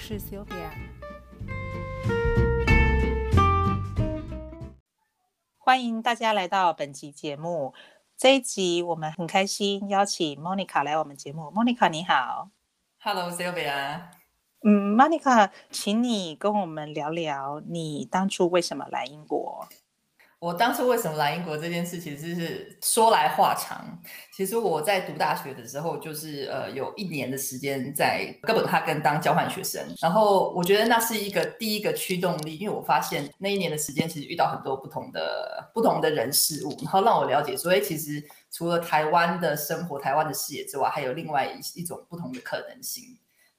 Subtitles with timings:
[0.00, 0.70] 是 Sylvia。
[5.58, 7.74] 欢迎大家来到本集节目。
[8.16, 11.42] 这一集我们很开心邀请 Monica 来我们节目。
[11.52, 12.48] Monica 你好
[13.00, 14.00] ，Hello Sylvia。
[14.64, 19.68] 嗯，Monica，请你跟我们聊聊你当初为什么来英国。
[20.40, 24.00] 我当初为什么来英国这件事，其实是说来话长。
[24.34, 29.84] 其实我在读大学的时候，就是呃有一年的时间在哥本哈根当交换学生。
[30.00, 43.04] 然后我觉得那是一个第一个驱动力，因为我发现那一年的时间其实遇到很多不同的不同的人事物，然后让我了解，所以其实除了台湾的生活、台湾的视野之外，还有另外一一种不同的可能性。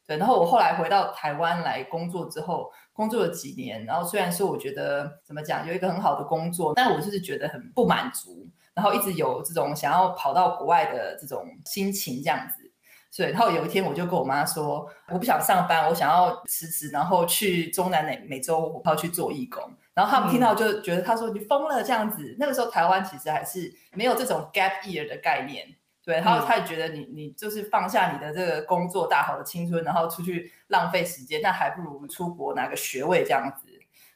[0.08, 2.72] 对，然后我后来回到台湾来工作之后。
[3.02, 12.72] 工作了几年，然后虽然说我觉得怎么讲有一个很好的工作，但我就是觉得很不满足，然后一直有这种想要跑到国外的这种心情这样子。
[13.10, 19.63] 所以，然后有一天我就跟我妈说，我不想上班，我想要辞职，然后去中南美美洲要去做义工。
[19.96, 22.35] 然后他们听到就觉得他说你疯了这样子。
[22.38, 25.66] 那个时候台湾其实还是没有这种 gap year 的概念。
[26.04, 33.68] 对，然后他也觉得你你就是放下你的这个工作大好的青春，然后出去浪费时间，那还不如出国拿个学位这样子。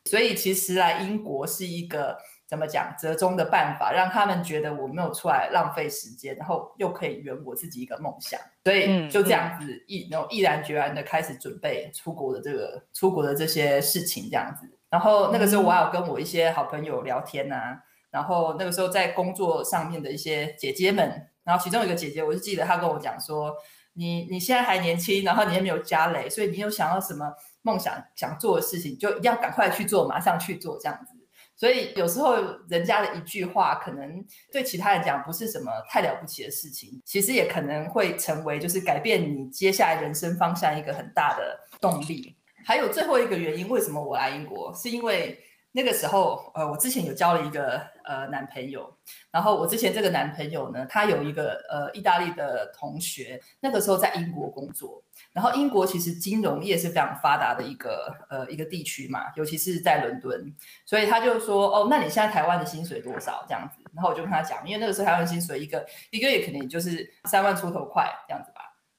[0.05, 8.39] 所以其实来英国是一个怎么讲折中的办法，让他们觉得我没有出来浪费时间，然后又可以圆我自己一个梦想。
[8.63, 14.67] 所以就这样子毅然毅然决然的开始准备出国的这个出国的这些事情这样子。
[14.89, 21.29] 然后那个时候我还有跟我一些好朋友聊天呐，然后那个时候在工作上面的一些姐姐们。
[21.45, 23.55] 然后其中有一个姐姐，我就记得她跟我讲说
[23.93, 31.13] ：“你你现在还年轻，然后你也没有家累，所以你有想要什么梦想想做的事情，就一定要赶快去做，马上去做这样子。
[31.55, 32.35] 所以有时候
[32.67, 42.35] 人家的一句话，可能对其他人讲不是什么太了不起的事情，其实也可能会成为就是改变你接下来人生方向一个很大的动力。
[42.65, 45.39] 还有最后一个原因，为什么我来英国，是因为。”
[45.75, 48.89] 那个时候，呃，我之前有交了一个呃男朋友，
[49.29, 55.03] 然后我之前这个男朋友呢，他有一个呃意大利的同学，那个时候在英国工作，
[55.33, 63.83] 然后英国其实金融业是非常发达的一个呃一个地区嘛，尤其是在伦敦，所以他就说，哦，那你现在台湾的薪水多少这样子？
[63.93, 68.51] 然后我就跟他讲，因为那个时候台湾薪水一个一个月可能也就是三万出头块这样子。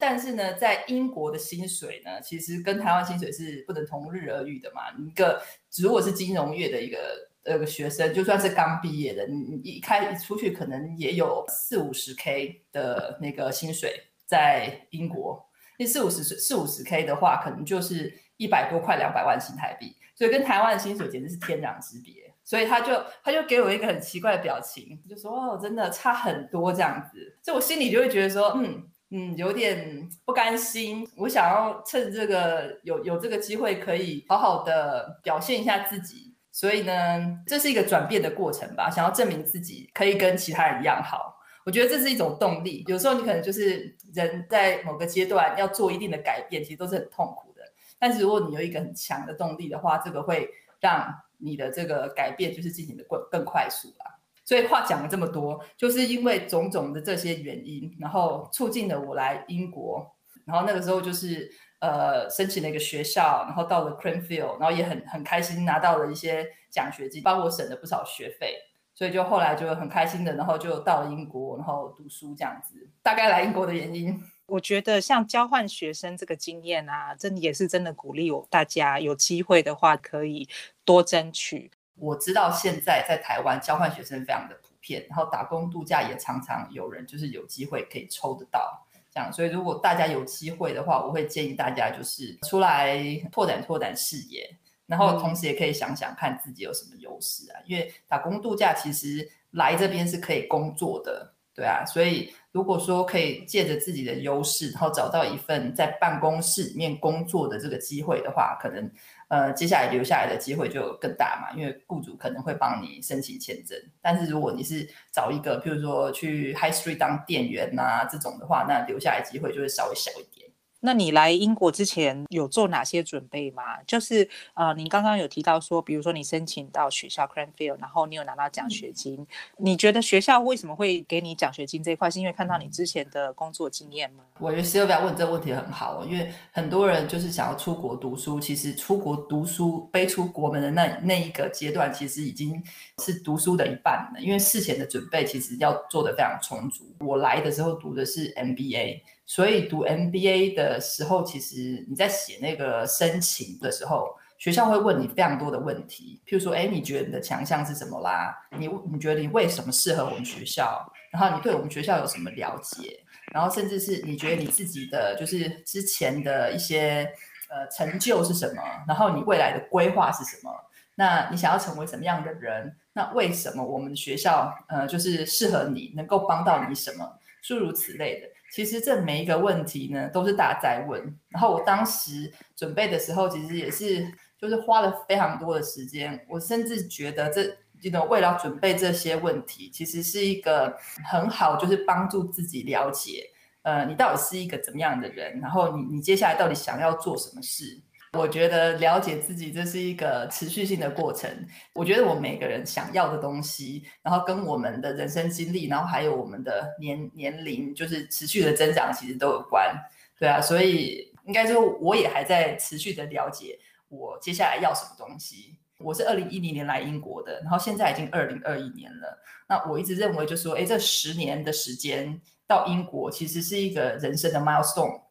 [0.08, 4.82] 但是呢，在英国的薪水呢，其实跟台湾薪水是不能同日而语的嘛。
[5.04, 5.42] 一个
[5.78, 15.44] 如果是金融业的一个呃个学生，就算是刚毕业的，你你一开出去可能也有四五十 K 的那个薪水，在英国，
[15.76, 22.32] 那四五十四五十 K 的话，可能就是一百多块两百万新台币，所以跟台湾的薪水简直是天壤之别。
[22.44, 28.88] 所以他就他就给我一个很奇怪的表情，就说哦，真的差很多这样子，所以我心里就会觉得说，嗯。
[29.10, 31.08] 嗯，有点不甘心。
[31.16, 36.34] 我想要趁这个有有这个机会，可以好好的表现一下自己。
[36.50, 38.88] 所以呢，这是一个转变的过程吧。
[38.90, 41.36] 想要证明自己可以跟其他人一样好，
[41.66, 42.82] 我觉得这是一种动力。
[42.88, 47.60] 有时候你可能就是人在某个阶段要做一定的改变，其实都是很痛苦的。
[47.98, 50.48] 但是如果你有一个很强的动力的话，这个会
[50.80, 54.15] 让你的这个改变就是进行的更更快速啦。
[54.46, 60.14] 所以话讲了这么多，就是因为种种的这些原因，然后促进了我来英国。
[60.46, 68.54] 然后那个时候就是呃申请了一个学校，然后到了 Cranfield，然后也很很开心拿到了一些奖学金，帮我省了不少学费。
[68.94, 72.88] 所以就后来就很开心的，然后就到了英国，然后读书这样子。
[73.02, 80.48] 大概来英国的原因，我觉得像交换学生这个经验啊，真的也是真的鼓励我大家有机会的话可以
[80.84, 81.70] 多争取。
[81.98, 92.98] 我知道现在在台湾交换学生非常的普遍，然后打工度假也常常有人就是有机会可以抽得到这样，所以如果大家有机会的话，我会建议大家就是出来
[93.32, 94.48] 拓展拓展视野，
[94.86, 108.90] 然后同时也可以想想看自己有什么优势啊，因为打工度假其实来这边是可以工作的，对啊，所以如果说可以借着自己的优势，然后找到一份在办公室里面工作的这个机会的话，可能。
[109.28, 113.76] 呃，接下来留下来的机会就更大嘛，因为雇主可能会帮你申请签证。
[114.00, 120.45] 但是如果你是找一个，譬如说去 High Street 当店员呐这种的话，那留下来机会就会稍微小一点。
[120.80, 123.62] 那你来英国之前有做哪些准备吗？
[123.86, 129.26] 就是呃，您刚刚有提到说，比如说你申请到学校 Cranfield，然后你有拿到奖学金，
[129.58, 132.10] 你觉得学校为什么会给你奖学金这一块？
[132.10, 134.24] 是因为看到你之前的工作经验吗？
[134.38, 142.62] 我觉得 Sylvia 问这个问题很好，因为很多人就是想要出国读书，其实出国读书背出国门的那那一个阶段，其实已经
[143.02, 146.84] 是读书的一半了，因为事前的准备其实要做的非常充足。
[147.00, 149.00] 我来的时候读的是 MBA。
[149.26, 158.34] 所以读 MBA 的时候，其实你在写那个申请的时候，学校会问你非常多的问题，譬如说，哎，你觉得你的强项是什么啦？
[158.56, 160.80] 你你觉得你为什么适合我们学校？
[161.10, 163.00] 然后你对我们学校有什么了解？
[163.32, 167.10] 然后甚至是你觉得你自己的就是之前的一些
[167.50, 168.62] 呃成就是什么？
[168.86, 170.52] 然后你未来的规划是什么？
[170.94, 172.76] 那你想要成为什么样的人？
[172.92, 177.18] 那为什么我们学校呃就是适合你，能够帮到你什么？
[177.42, 178.28] 诸如此类的。
[178.52, 181.00] 其实这每一个问题呢，都是大家在问。
[181.28, 184.06] 然后我当时准备的时候，其实也是
[184.40, 186.24] 就是花了非常多的时间。
[186.28, 190.76] 我甚至觉得这这种为了准备这些问题，其实是一个
[191.10, 193.28] 很好，就是帮助自己了解，
[193.62, 197.80] 呃，你到底是一个怎么样的人，然后你你接下来到底想要做什么事。
[198.16, 201.30] 我觉得了解自己这是一个持续性的过程。
[201.74, 209.74] 我觉得我每个人想要的东西，然后跟我们的人生经历，然后还有我们的年年龄，就是持续的增长，其实都有关。
[210.18, 213.58] 对啊，所以应该说我也还在持续的了解
[213.88, 215.56] 我接下来要什么东西。
[215.78, 219.18] 我是二零一零年来英国的，然后现在已经二零二一年了。
[219.46, 225.02] 那我一直认为，就说，哎，这十年的时间到英国，其实是一个人生的 milestone。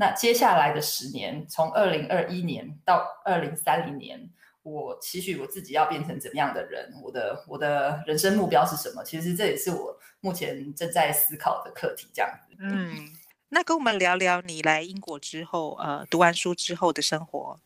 [0.00, 4.30] 那接下来的十年，从二零二一年到二零三零年，
[4.62, 6.92] 我期许我自己要变成怎么样的人？
[7.02, 9.02] 我的我的人生目标是什么？
[9.02, 12.06] 其实这也是我目前正在思考的课题。
[12.14, 13.10] 这样子，嗯，
[13.48, 17.58] 那跟我们聊聊你来英国之后，呃，读完书之后的生活。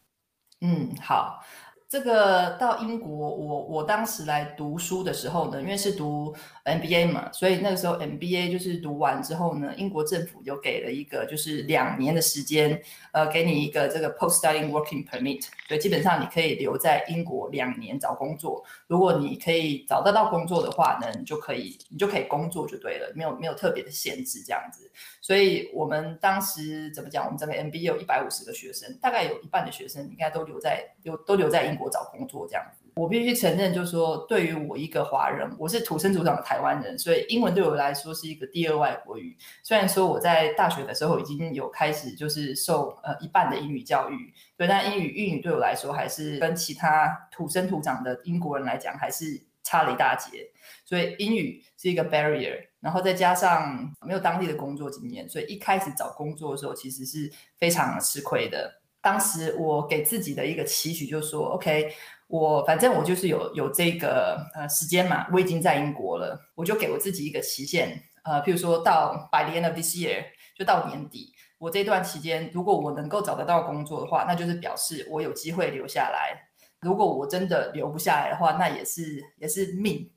[0.62, 1.44] 嗯，好。
[1.88, 12.81] 这个到英国，我我当时来读书的时候呢，因为是读 MBA 嘛，所以那个时候 MBA 就是读完之后呢，英国政府就给了一个就是两年的时间，
[13.11, 18.64] 呃，给你一个这个 Post Study Working Permit，所以基本上你可以留在英国两年找工作。
[18.87, 24.88] 如果你可以找得到工作的话呢，你就可以你就可以工作就对了，没有没有特别的限制这样子。
[25.20, 27.25] 所以我们当时怎么讲？
[27.25, 32.81] 我们整个 MBA 有一百五十个学生，大概有一半的学生应该都留在留都留在英国找工作这样子。
[32.94, 39.37] 我必须承认，就是说，对于我一个华人，我是土生土长的台湾人，所以英文对我来说是一个第二外国语。
[39.62, 50.50] 虽然说我在大学的时候已经有开始就是受呃一半的英语教育，对，但英语英语对我来说还是跟其他土生土长的英国人来讲还是差了一大截。
[50.85, 52.67] 所以英语是一个 barrier。
[52.83, 58.83] 然后再加上没有当地的工作经验，所以一开始找工作的时候其实是非常吃亏的。
[59.00, 61.93] 当时我给自己的一个期许就是说，OK，
[62.32, 70.25] 我反正我就是有有这个呃时间嘛，我已经在英国了，我就给我自己一个期限，呃，譬如说到 by the end of this year，
[70.56, 76.49] 就到年底，我这段期间如果我能够找得到工作的话，那就是表示我有机会留下来。
[76.81, 80.11] 如果我真的留不下来的话，那也是也是命。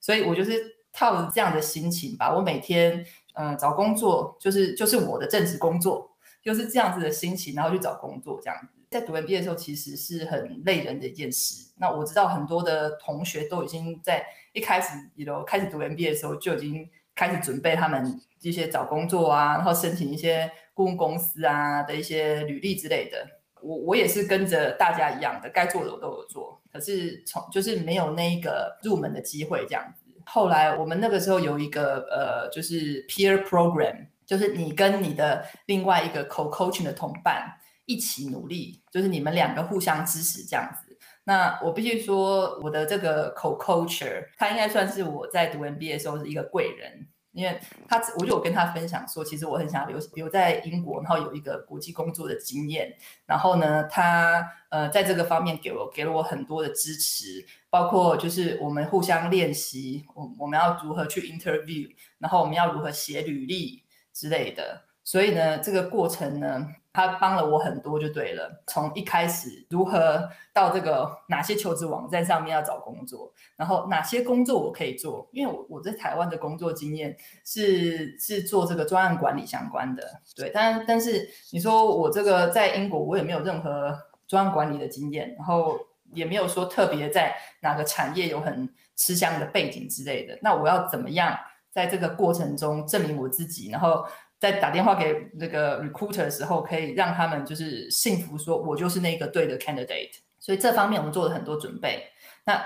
[0.00, 0.76] 所以我就是。
[0.98, 3.04] 套着这样的心情吧，我每天
[3.34, 6.10] 嗯找工作，就是就是我的正职工作，
[6.42, 8.75] 就是这样子的心情，然后去找工作这样子。
[8.90, 11.70] 在读完毕业的时候，其实是很累人的一件事。
[11.78, 23.26] 那我知道很多的同学都已经在一开始，你都开始读完毕业的时候就已经开始准备他们一些找工作啊，然后申请一些顾问公司啊的一些履历之类的。
[23.62, 30.04] 我我也是跟着大家一样的，该做的我都有做，可是从就是没有那个入门的机会这样子。
[30.24, 37.55] 后来我们那个时候有一个呃，就是 peer program，就是你跟你的另外一个 co coaching 的同伴
[37.86, 40.98] 一起努力，就是你们两个互相支持这样子。
[41.24, 47.08] 那我必须说，我的这个 co coacher，他应该算是我在读 MBA 的时候是一个贵人。
[47.32, 52.96] 因为他，我就有跟他分享说，其实我很想留留在英国，然后有一个国际工作的经验。
[53.26, 61.86] 然后呢，他呃在这个方面给我给了我很多的支持，包括就是我们互相练习，我我们要如何去 interview，
[62.18, 64.85] 然后我们要如何写履历之类的。
[65.06, 66.68] 所以呢，这个过程呢。
[66.96, 68.64] 他帮了我很多，就对了。
[68.68, 80.02] 从一开始如何到这个哪些求职网站上面要找工作，然后哪些工作我可以做，因为我我在台湾的工作经验是是做这个专案管理相关的，
[80.34, 80.50] 对。
[80.54, 83.94] 但但是你说我这个在英国，我也没有任何
[84.26, 85.78] 专案管理的经验，然后
[86.14, 90.38] 也没有说特别在哪个产业有很吃香的背景之类的。
[90.40, 91.38] 那我要怎么样
[91.70, 94.06] 在这个过程中证明我自己，然后？
[94.38, 100.10] 在打电话给那个 recruiter 的时候，可以让他们就是幸福，说我就是那个对的 candidate。
[100.38, 102.04] 所以这方面我们做了很多准备。
[102.44, 102.64] 那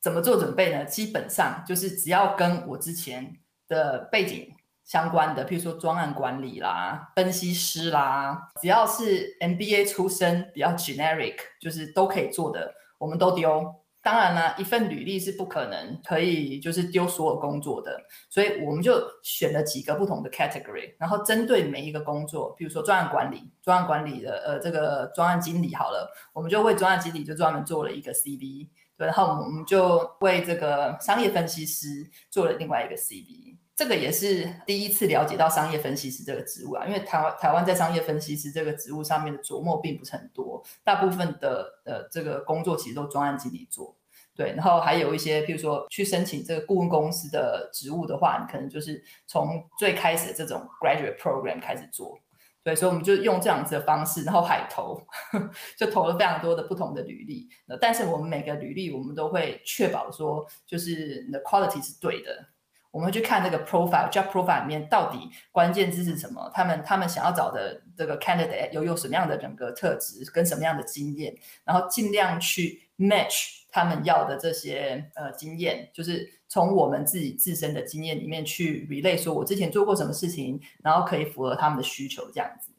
[0.00, 0.84] 怎么做准备呢？
[0.84, 13.74] 基本上就是只要跟我之前的背景相关的，譬如说专案管理啦、分析师啦，只要是 MBA 出身、比较 generic，就是都可以做的，我们都丢。
[14.08, 17.94] 当然啦，一份履历是不可能可以就是丢所有工作的，
[18.30, 33.58] 所以我们就选了几个不同的 category，然后针对每一个工作，比如说专案管理，专案管理的呃这个专案经理好了，我们就为专案经理就专门做了一个 CV，对，然后我们就为这个商业分析师做了另外一个 CV。
[33.76, 43.94] 这个也是第一次了解到商业分析师这个职务啊，因为台湾台湾在商业分析师这个职务上面的琢磨并不是很多，大部分的呃这个工作其实都专案经理做，
[44.38, 52.16] 对，然后还有一些譬如说去申请这个顾问公司的职务的话，你可能就是从最开始的这种 graduate program 开始做，
[52.62, 55.02] 对，所以我们就用这样子的方式，然后海投
[55.76, 57.48] 就投了非常多的不同的履历，
[57.80, 62.46] 但是我们每个履历我们都会确保说就是你的 quality 是对的。
[62.90, 65.18] 我们会去看这个 profile job profile 里面到底
[65.52, 82.72] 关键字是什么，他们他们想要找的这个 candidate 有有什么样的人格特质跟什么样的经验，然后尽量去 match 他们要的这些呃经验，就是从我们自己自身的经验里面去 relay 说我之前做过什么事情，然后可以符合他们的需求这样子，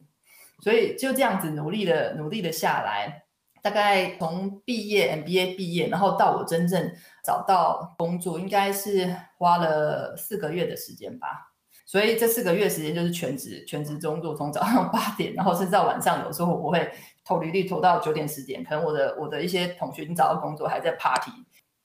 [0.61, 3.25] 所以就这样子努力的努力的下来。
[3.61, 6.93] 大概从毕业 MBA 毕业，然后到我真正
[7.25, 11.48] 找到工作，应该是花了四个月的时间吧。
[11.89, 16.87] 所以这四个月时间就是全职全职工作，从早上八点，然后甚至到晚上，有时候我会
[17.25, 18.63] 投履历投到九点十点。
[18.63, 21.31] 可能我的我的一些同学已经找到工作，还在 party。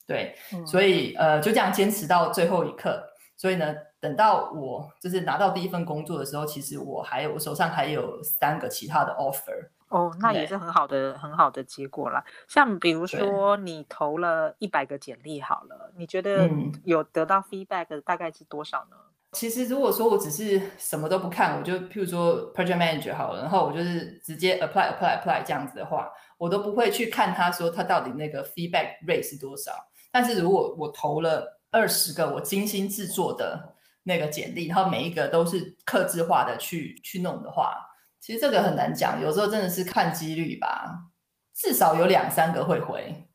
[0.05, 3.03] 对，所以呃就这样坚持到最后一刻。
[3.35, 9.69] 所以呢，等到我就是拿到第一份工作的时候，其实我还有我手上还有三个其他的 offer。
[9.87, 12.23] 哦，那也是很好的很好的结果啦。
[12.47, 16.47] 像比如说你投了一百个简历好了，你觉得
[16.83, 18.97] 有得到 feedback 大概是多少呢？
[19.35, 29.71] 其实如果说我只是什么都不看，我就譬如说 project manager 好了，然后我就是直接 apply apply apply 这样子的话，我都不会去看他说他到底那个 feedback rate 是多少。
[30.11, 37.75] 但是如果我投了二十个我精心制作的那个简历，然后每一个都是克制化的去去弄的话。
[38.21, 41.11] 其实这个很难讲，有时候真的是看几率吧。
[41.53, 43.27] 至少有两三个会回，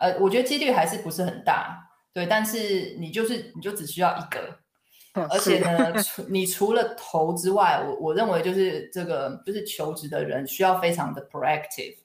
[0.00, 2.26] 呃，我觉得几率还是不是很大，对。
[2.26, 4.58] 但是你就是你就只需要一个，
[5.14, 11.96] 而且呢， 除你除了投之外，我我认为就是这个就是求职的人需要非常的 proactive，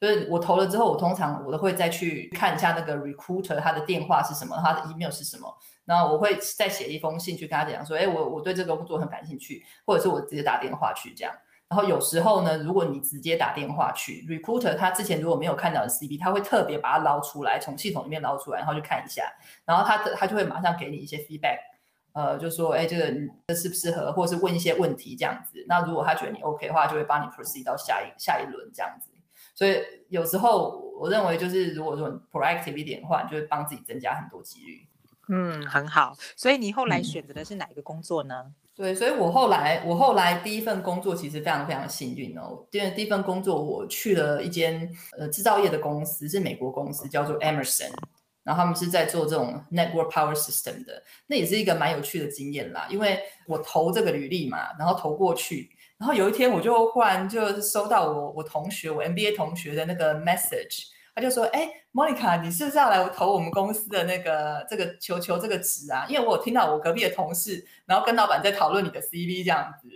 [0.00, 11.34] 就是我投了之后，我通常我都会再去看一下那个 recruiter 他的电话是什么，他的 email 是什么，然后我会再写一封信去跟他讲说，哎，我我对这个工作很感兴趣，或者是我直接打电话去这样。
[11.68, 19.22] 然后有时候呢，如果你直接打电话去 recruiter，他之前如果没有看到的 CV，他会特别把它捞出来，从系统里面捞出来，然后去看一下，
[19.64, 21.58] 然后他的他就会马上给你一些 feedback，
[22.12, 23.12] 呃，就说哎，这个
[23.48, 25.64] 这适不适合，或者是问一些问题这样子。
[25.68, 29.10] 那如果他觉得你 OK 的话，就会帮你 proceed 到下一下一轮这样子。
[29.54, 34.86] 所以有时候我认为就是如果说 proactive 一点的话，就会帮自己增加很多几率。
[35.28, 36.16] 嗯，很好。
[36.36, 38.52] 所以你后来选择的是哪一个工作呢？
[38.74, 42.64] 对，所以我后来，我后来第一份工作其实非常非常幸运哦。
[42.70, 47.92] 因为第一份工作我去了一间呃制造业的公司，是美国公司，叫做 Emerson，
[48.50, 52.88] 然后他们是在做这种 network power system 的，那也是一个蛮有趣的经验啦。
[52.90, 60.86] 因为我投这个履历嘛，然后投过去，然后有一天我就忽然就收到我我同学我 MBA 同学的那个 message。
[61.12, 66.06] 他就说：“哎，Monica，你是不是要来投我们公司的那个这个球球这个职啊？
[66.08, 69.88] 因为我听到我隔壁的同事，然后跟老板在讨论你的 CV 这样子，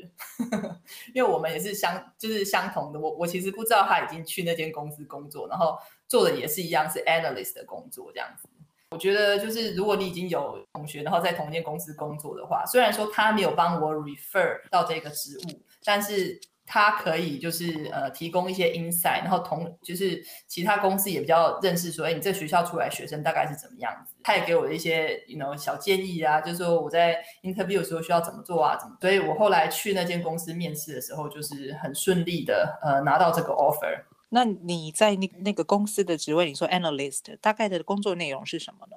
[1.14, 2.99] 因为我们也是相就是相同的。
[2.99, 8.49] 我我其实不知道他已经去那间公司工作，然后做的也是一样是 analyst 的工作这样子。
[8.90, 24.14] 我觉得就是如果你已经有同学，然后在同一间公司工作的话，虽然说他没有帮我 refer 到这个职务，但是。”他可以就是呃提供一些 insight，然后同就是其他公司也比较认识说，哎，你这学校出来学生大概是怎么样子？
[24.23, 28.96] 他也给我一些 you know 小建议啊，就是说我在 interview 的时候需要怎么做啊，怎么？
[28.99, 34.00] 所以我后来去那间公司面试的时候，就是很顺利的呃拿到这个 offer。
[34.35, 38.97] 那你在那那个公司的职位，你说 analyst，大概的工作内容是什么呢？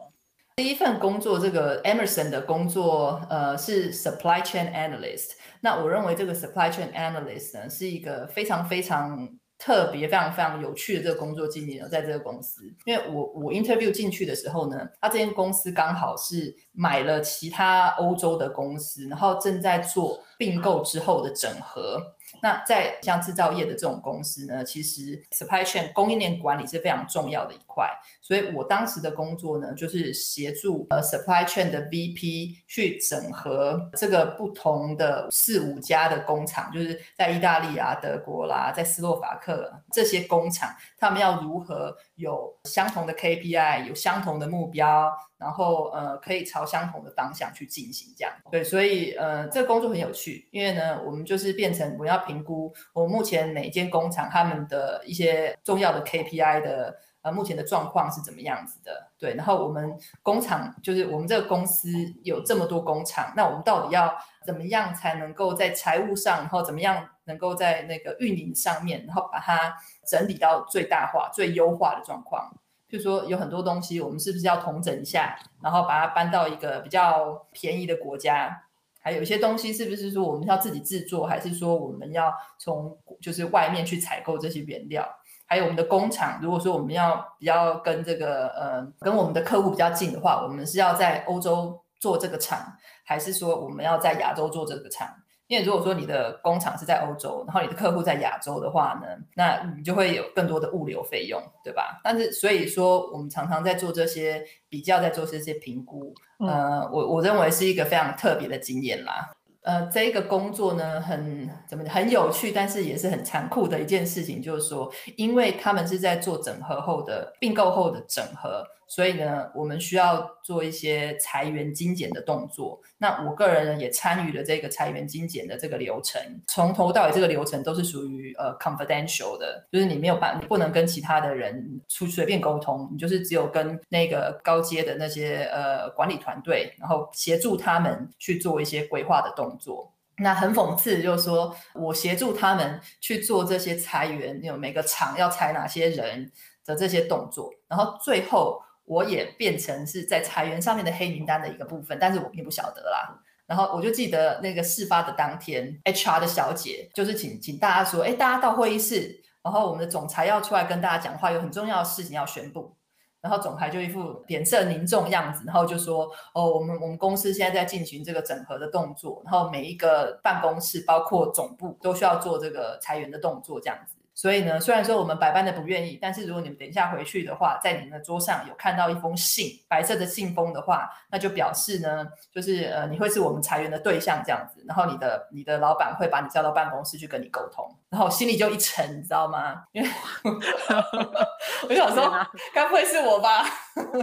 [0.55, 5.33] 第一份工作，这个 Emerson 的工作，呃，是 supply chain analyst。
[5.61, 9.29] 那我认为这个 supply chain analyst 呢，是一个非常非常
[9.59, 12.63] 特别、非常非常有趣的这个工作经历呢，在这个公司。
[12.85, 22.15] 因为我我 interview 进去的时候呢，他这间公司刚好是买了其他欧洲的公司，然后正在做并购之后的整合。
[22.41, 27.87] 那在像制造业的这种公司呢，其实 supply chain 供应链管理是非常重要的一块。
[28.21, 48.33] 所以我当时的工作呢，就是协助呃 supply chain 的 VP 去整合这个不同的四五家的工厂，就是在意大利啊、德国啦、在斯洛伐克这些工厂，他们要如何有相同的 KPI，有相同的目标，然后呃可以朝相同的方向去进行这样。
[48.51, 56.97] 对，所以呃这个工作很有趣，因为呢我们就是变成我要评估我目前每间工厂他们的一些重要的 KPI 的。
[57.21, 59.11] 呃目前的状况是怎么样子的？
[59.17, 61.89] 对，然后我们工厂就是我们这个公司
[62.23, 69.75] 有这么多工厂，那我们到底要怎么样才能够在财务上，然后怎么样能够在那个运营上面，然后把它
[70.07, 72.51] 整理到最大化、最优化的状况？
[72.87, 78.63] 就说有很多东西，我们是不是要统整一下，然后把它搬到一个比较便宜的国家？
[78.99, 85.05] 还有一些东西是不是说我们要自己制作，还是说我们要从就是外面去采购这些原料？
[85.47, 92.59] 还有我们的工厂，如果说我们要比较跟这个呃跟我们的客户比较近的话，我们是要在欧洲做这个厂，
[93.05, 95.07] 还是说我们要在亚洲做这个厂？
[95.47, 102.01] 因为如果说你的工厂是在欧洲，然后你的客户在亚洲的话呢，那你就会有更多的物流费用，对吧？
[102.03, 106.13] 但是所以说我们常常在做这些比较，在做这些评估，
[106.45, 109.29] 呃，我我认为是一个非常特别的经验啦。
[109.67, 118.65] 呃，这个工作呢，很怎么很有趣，但是也是很残酷的一件事情，就是说，因为他们是在做整合后的并购后的整合。
[118.89, 122.81] 所以呢，我们需要做一些裁员精简的动作。
[122.97, 139.93] 那我个人呢，也参与了这个裁员精简的这个流程，从头到尾这个流程都是属于呃 confidential 的，就是你没有办，不能跟其他的人出随便沟通，你就是只有跟那个高阶的那些呃管理团队，然后协助他们去做一些规划的动作。
[140.19, 146.31] 那很讽刺，就是说我协助他们去做这些裁员，有每个厂要裁哪些人
[146.65, 148.61] 的这些动作，然后最后。
[148.87, 153.19] 我也变成是在裁员上面的黑名单的一个部分，但是我并不晓得啦。
[153.45, 162.75] 然后我就记得那个事发的当天，HR 的小姐就是请请大家说，哎，大家到会议室，然后我们的总裁要出来跟大家讲话，有很重要的事情要宣布。
[163.19, 173.96] 然后总裁就一副脸色凝重样子，然后就说，哦，我们我们公司现在在进行这个整合的动作，然后每一个办公室，包括总部，都需要做这个裁员的动作，这样子。
[174.17, 182.03] 所以呢，虽然说我们百般的不愿意，但是如果你们等一下回去的话，在你们的桌上有看到一封信，白色的信封的话，那就表示呢，
[182.33, 184.65] 就是呃，你会是我们裁员的对象这样子。
[184.67, 189.61] 然后你的你的老板会把你叫到办公室去跟你沟通，然后心里就一沉，你知道吗？
[189.71, 189.89] 因为
[191.69, 192.11] 我想说，
[192.55, 193.45] 该不会是我吧？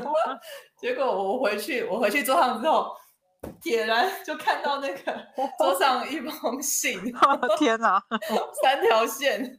[0.78, 2.94] 结果我回去，我回去桌上之后。
[3.60, 5.26] 铁然就看到那个
[5.58, 7.00] 桌上一封信，
[7.58, 8.02] 天哪，
[8.62, 9.56] 三条线，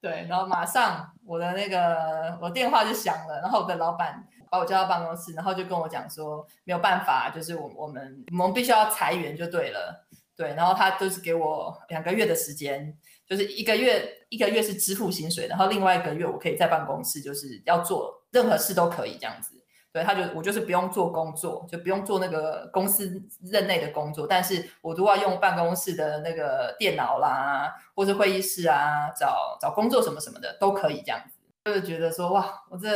[0.00, 12.96] 对，然后马上我的那个我电话就响了，然后我的老板把我叫到办公室，然后就跟我讲说没有办法，就是我我们我们必须要裁员就对了，对，然后他就是给我两个月的时间，
[13.28, 19.59] 就是一个月一个月是支付薪水，然后另外一个月我可以在办公室，就是要做任何事都可以这样子。
[19.92, 32.88] 对，他就我就是不用做工作，就不用做那个公司任内的工作，但是我都要用办公室的那个电脑啦，或是会议室啊，找找工作什么什么的都可以这样子，就是觉得说哇，我这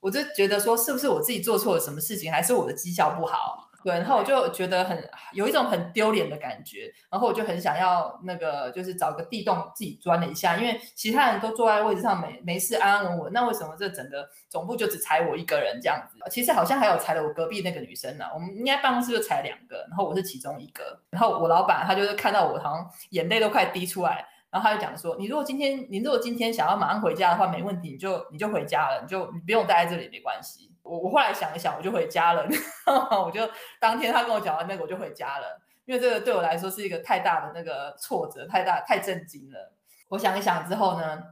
[0.00, 3.65] 我就觉得说是不是我自己做错了什么事情，还是我的绩效不好？
[3.86, 16.18] 对，然后我就觉得很有一种很丢脸的感觉，然后我就很想要那个，就是找个地洞自己钻了一下，因为其他人都坐在位置上没没事安安稳稳，那为什么这整个总部就只裁我一个人这样子？
[16.28, 30.72] 其实好像还有裁了我隔壁那个女生呢，我们应该办公室就裁两个，然后我是其中一个，然后我老板他就是看到我好像眼泪都快滴出来，然后他就讲说，你如果今天你如果今天想要马上回家的话，没问题，你就你就回家了，你就你不用待在这里没关系。
[30.82, 32.48] 我我后来想一想，我就回家了。
[33.22, 33.46] 我就
[33.78, 35.60] 当天他跟我讲完那个，我就回家了。
[35.84, 39.74] 因为这个对我来说是一个太大的那个挫折，太大太震惊了。
[40.08, 41.22] 我想一想之后呢，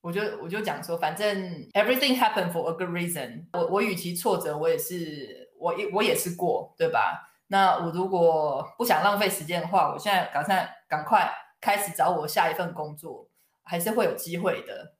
[0.00, 1.28] 我就我就讲说，反正
[1.74, 3.44] everything happened for a good reason。
[3.52, 7.28] 我我与其挫折，我也是我也我也是过，对吧？
[7.46, 11.30] 那我如果不想浪费时间的话，我现在赶快赶快
[11.62, 13.26] 开始找我下一份工作，
[13.62, 14.92] 还是会有机会的。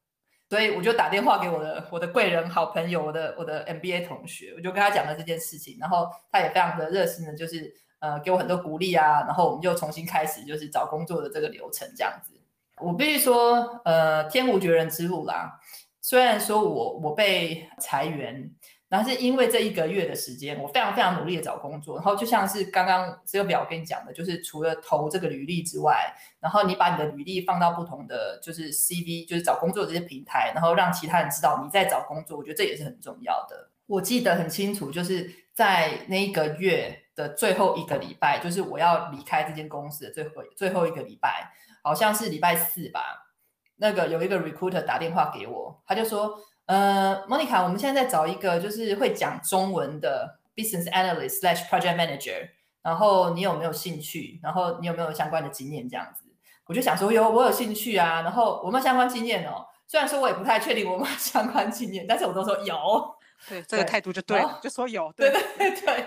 [0.49, 12.33] 所以我就打电话给我的我的贵人好朋友，我的我的 MBA 同学，我就跟他讲了这件事情，然后他也非常的热心的，就是呃给我很多鼓励啊，然后我们就重新开始就是找工作的这个流程这样子。
[12.79, 15.59] 我必须说，呃，天无绝人之路啦。
[16.01, 18.51] 虽然说我我被裁员，
[18.93, 33.71] 然后是因为这一个月的时间，我非常非常努力的找工作，然后就像是刚刚这个表我跟你讲的，就是除了投这个履历之外，然后你把你的履历放到不同的就是 CV，就是找工作这些平台，然后让其他人知道你在找工作，我觉得这也是很重要的。
[33.87, 41.51] 我记得很清楚，就是在那一个月的最后一个礼拜，就是我要离开这间公司的最后最后一个礼拜，
[41.83, 43.01] 好像是礼拜四吧。
[43.77, 46.39] 那个有一个 recruiter 打电话给我，他就说。
[46.67, 52.49] 呃，Monica，我们现在在找一个就是会讲中文的 business analyst slash project manager，
[52.83, 54.39] 然后你有没有兴趣？
[54.43, 55.89] 然后你有没有相关的经验？
[55.89, 56.25] 这样子，
[56.67, 58.23] 我就想说有，我有兴趣啊。
[58.23, 62.77] 然后我没有相关经验哦，虽然说我也不太确定我们相关经验，但是我都说有。
[63.49, 65.13] 对， 这个态度就对，就说有。
[65.17, 66.07] 对对对对。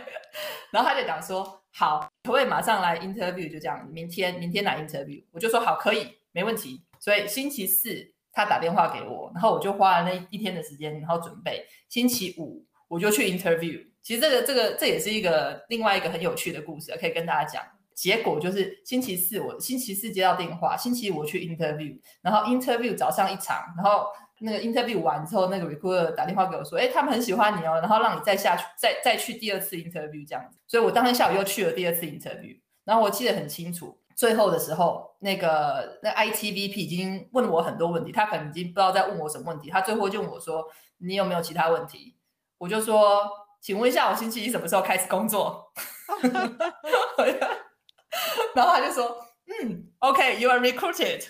[0.72, 3.52] 然后他就讲说，好，可不可以马上来 interview？
[3.52, 5.24] 就这样，明天明天来 interview。
[5.32, 6.84] 我就说好，可以，没问题。
[6.98, 8.15] 所以星期四。
[8.36, 11.66] 他打电话给我，然后我就花了那一天的时间，然后准备。
[11.90, 13.82] 星期五我就去 interview。
[14.04, 17.64] 其实这个这个这也是一个另外一个很有趣的故事，可以跟大家讲。
[17.96, 24.08] 结果就是星期四我星期四接到电话，星期五去 interview，然后 interview 早上一场，然后
[24.42, 30.60] 那个 interview 完之后，那个 recruiter 打电话给我说，哎，他们很喜欢你哦，然后让你再下去再再去第二次 interview 这样子。
[30.68, 33.98] 所以我当天下午又去了第二次 interview，然后我记得很清楚。
[34.16, 39.70] 最后的时候，那个那 ITVP 已经问我很多问题，他可能已经不知道在问我什么问题。
[39.70, 40.66] 他最后就问我说
[41.00, 42.16] ：“你有没有其他问题？”
[42.58, 45.72] 我就说：“请问一下，我星期一什么时候开始工作？”
[48.56, 49.18] 然后他就说
[49.62, 51.26] ：“嗯，OK，you are recruited。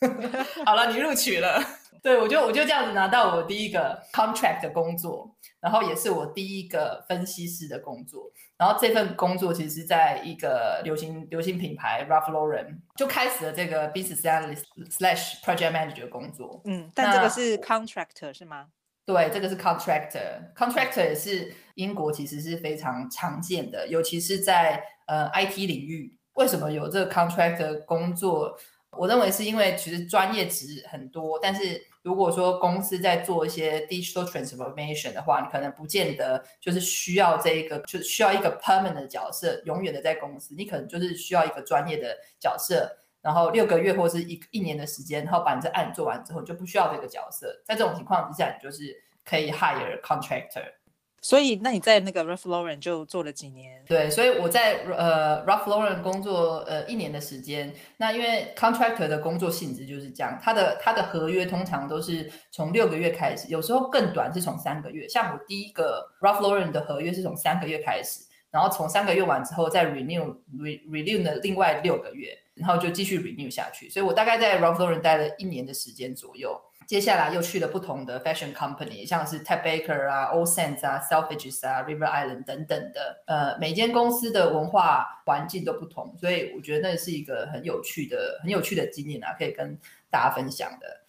[0.64, 1.60] 好了，你录取了。”
[2.02, 8.30] 对我就我就这样子拿到我第一个 contract 的工作，然后也是我第一个分析师的工作。
[8.56, 16.60] 然后这份工作其实是在一个流行流行品牌 Ralph Lauren 就开始了这个 business analyst slash project manager 工作。
[16.64, 18.66] 嗯，但这个是 contractor 是吗？
[19.06, 20.54] 对，这个是 contractor。
[20.54, 26.16] contractor 也是英国其实是非常常见的，尤其是在呃 IT 领域。
[26.34, 28.56] 为什么有这个 contractor 工作？
[28.92, 50.79] 我认为是因为其实专业值很多，但是如果说公司在做一些 digital transformation 的话，你可能不见得就是需要这一个，就需要一个 permanent 的角色，永远的在公司，你可能就是需要一个专业的角色，然后六个月或是一一年的时间，然后把这案做完之后，就不需要这个角色，在这种情况之下，你就是可以 hire contractor。
[51.22, 53.84] 所以，那你在那个 Ralph Lauren 就做了几年？
[53.86, 57.74] 对，所以我在呃 Ralph Lauren 工作呃一年的时间。
[57.98, 65.06] 那因为 contractor 的工作性质就是这样，他的他的合约通常都是从六个月开始，有时候更短，是从三个月。
[65.08, 73.90] 像我第一个 Ralph Lauren 的合约是从三个月开始，然后从三个月完之后再 renew re renew 的另外六个月，然后就继续 renew 下去。
[73.90, 76.58] 所以我大概在 Ralph Lauren 待了一年的时间左右。
[76.90, 83.22] 接下来又去了不同的 fashion company，像是 Ted Baker 啊、All Sense 啊、Selfridges 啊、River Island 等等的。
[83.28, 89.78] 呃，每间公司的文化环境都不同，所以我觉得那是一个很有趣的、很有趣的经验啊，可以跟
[90.10, 91.02] 大家分享的。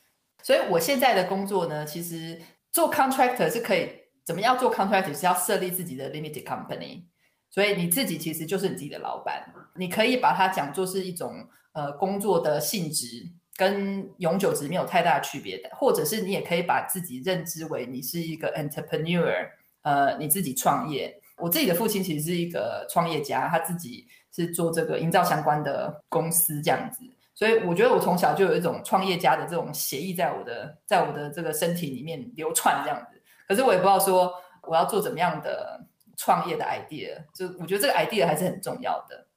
[0.43, 2.39] 所以我现在的工作呢，其实
[2.71, 3.89] 做 contractor 是可以
[4.23, 7.05] 怎么样做 contractor 是要设立自己的 limited company，
[7.49, 13.31] 所以你自己其实就是你自己的老板，你可以把它讲作是一种呃工作的性质。
[13.55, 19.49] 跟永久值没有太大区别的，或者是你也可以把自己认知为你是一个 entrepreneur，
[19.81, 21.19] 呃，你自己创业。
[21.37, 33.19] 我自己的父亲其实是一个创业家，他自己是做这个营造相关的公司这样子，所以我觉得我从小就有一种创业家的这种协议在我的在我的这个身体里面流窜这样子。
[33.47, 34.31] 可是我也不知道说
[34.63, 35.83] 我要做怎么样的
[36.15, 39.27] 创业的 idea，就我觉得这个 idea 还是很重要的。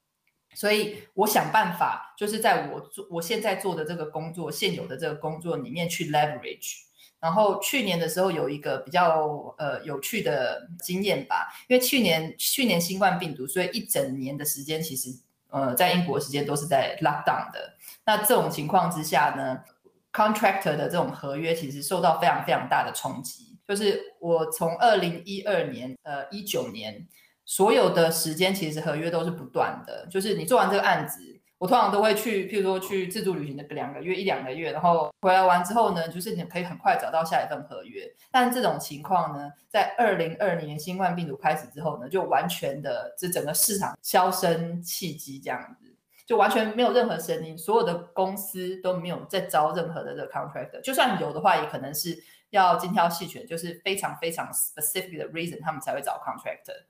[0.54, 6.82] 所以我想办法，就是在我做我现在做的这个工作，现有的这个工作里面去 leverage。
[7.20, 15.08] 然后去年的时候有一个比较呃有趣的经验吧，因为去年去年新冠病毒，所以一整年的时间其实
[15.48, 17.74] 呃在英国时间都是在 lockdown 的。
[18.04, 19.58] 那这种情况之下呢
[20.12, 23.56] ，contractor 的这种合约其实受到非常非常大的冲击。
[23.66, 27.06] 就是我从二零一二年呃一九年。
[27.44, 31.20] 所有的时间其实合约都是不断的，就是你做完这个案子，
[31.58, 38.10] 我通常都会去，譬如说去自助旅行的两个月一两个月，然后回来完之后呢，就是你可以很快找到下一份合约。
[38.30, 45.94] 但这种情况呢，在二零二零年新冠病毒开始之后呢，就完全的这整个市场销声匿迹，这样子
[46.26, 56.86] 就完全没有任何声音，所有的公司都没有在招任何的这个 contractor，就算有的话，也可能是要精挑细选，就是非常非常 specific 的 reason，他们才会找 contractor。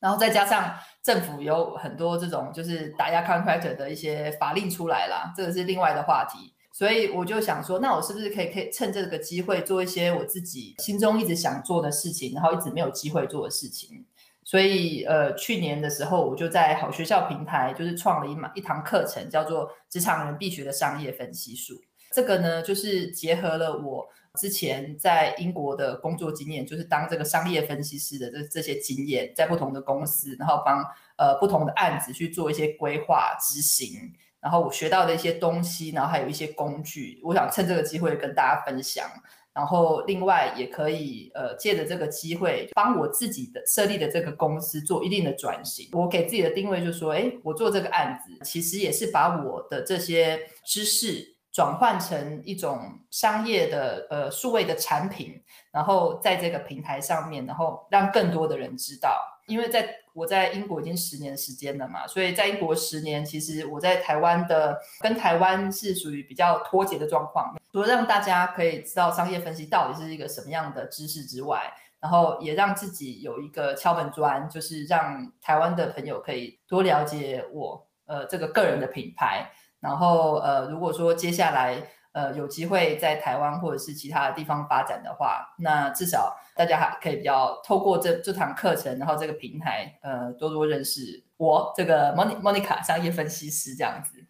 [0.00, 6.52] 然后再加上政府有很多这种就是打压 contractor 的一些法令出来啦，这个是另外的话题。
[6.72, 14.04] 所以我就想说，那我是不是可以可以趁这个机会做一些我自己心中一直想做的事情，然后一直没有机会做的事情。
[14.44, 21.74] 所以呃，去年的时候我就在好学校平台就是创了一门一堂课程，叫做职场人必学的商业分析术。
[22.12, 24.06] 这个呢，就是结合了我
[24.36, 30.84] 之前在英国的工作经验，就是当这个商业分析师的这这些经验，在不同的公司，然后帮
[31.16, 34.12] 呃不同的案子去做一些规划执行。
[34.38, 39.04] 然后我学到的一些东西，然后还有一些工具，我想趁这个机会跟大家分享。
[39.52, 45.88] 然后另外也可以呃借着这个机会，帮我自己的设立的这个公司做一定的转型。
[45.92, 55.42] 我给自己的定位就是说，哎，我做这个案子，其实也是把我的这些知识转换成一种商业的呃数位的产品，
[55.72, 59.18] 然后在这个平台上面，然后让更多的人知道。
[59.46, 67.56] 因为在我在英国已经十年时间了嘛，所以在英国十年，其实我在台湾的跟台湾是属于比较脱节的状况。
[67.72, 79.50] 除了让大家可以知道商业分析到底是一个什么样的知识之外，然后也让自己有一个敲门砖，就是让台湾的朋友可以多了解我呃这个个人的品牌。
[79.80, 81.82] 然后呃，如果说接下来。
[82.16, 94.24] 呃，有机会在台湾或者是其他的地方发展的话，那至少大家还可以比较透过这这堂课程，然后这个平台，呃，多多认识我这个 Mon Monica 商业分析师这样子。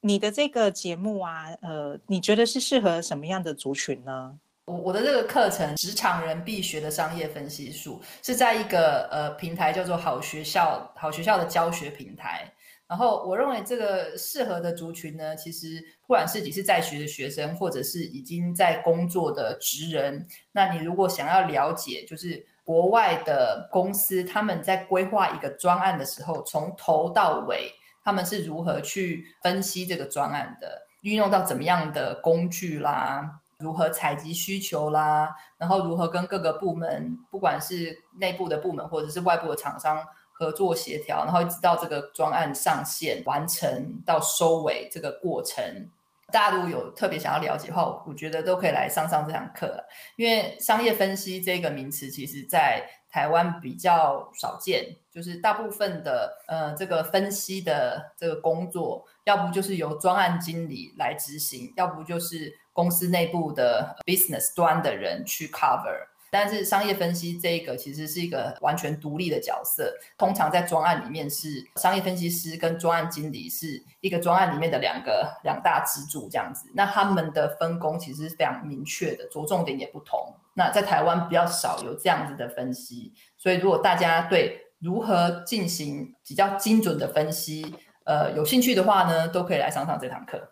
[0.00, 4.36] 你的这个节目啊，呃，你觉得是适合什么样的族群呢？
[4.64, 12.52] 我我的这个课程，职场人必学的商业分析术，是在一个呃平台叫做好学校好学校的教学平台。
[12.88, 27.70] 然后我认为这个适合的族群呢，其实不管是你是在学的学生，或者是已经在工作的职人，那你如果想要了解，就是国外的公司他们在规划一个专案的时候，从头到尾
[28.02, 40.02] 他们是如何去分析这个专案的，运用到怎么样的工具啦，如何采集需求啦，然后如何跟各个部门，不管是内部的部门或者是外部的厂商。
[40.38, 45.90] 合作协调，然后一直到这个专案上线完成到收尾这个过程，
[46.30, 49.84] 大家如果有特别想要了解的话，我觉得都可以来上上这堂课。
[50.14, 66.06] 因为商业分析这个名词，其实在台湾比较少见，就是大部分的呃这个分析的这个工作，要不就是由专案经理来执行，要不就是公司内部的 business 端的人去 cover。
[66.30, 76.68] 但是商业分析这个其实是一个完全独立的角色，通常在专案里面是商业分析师跟专案经理是一个专案里面的两个两大支柱这样子。
[76.74, 80.34] 那他们的分工其实是非常明确的，着重点也不同。
[80.54, 90.50] 那在台湾比较少有这样子的分析，所以如果大家对如何进行比较精准的分析，呃，有兴趣的话呢，都可以来上上这堂课。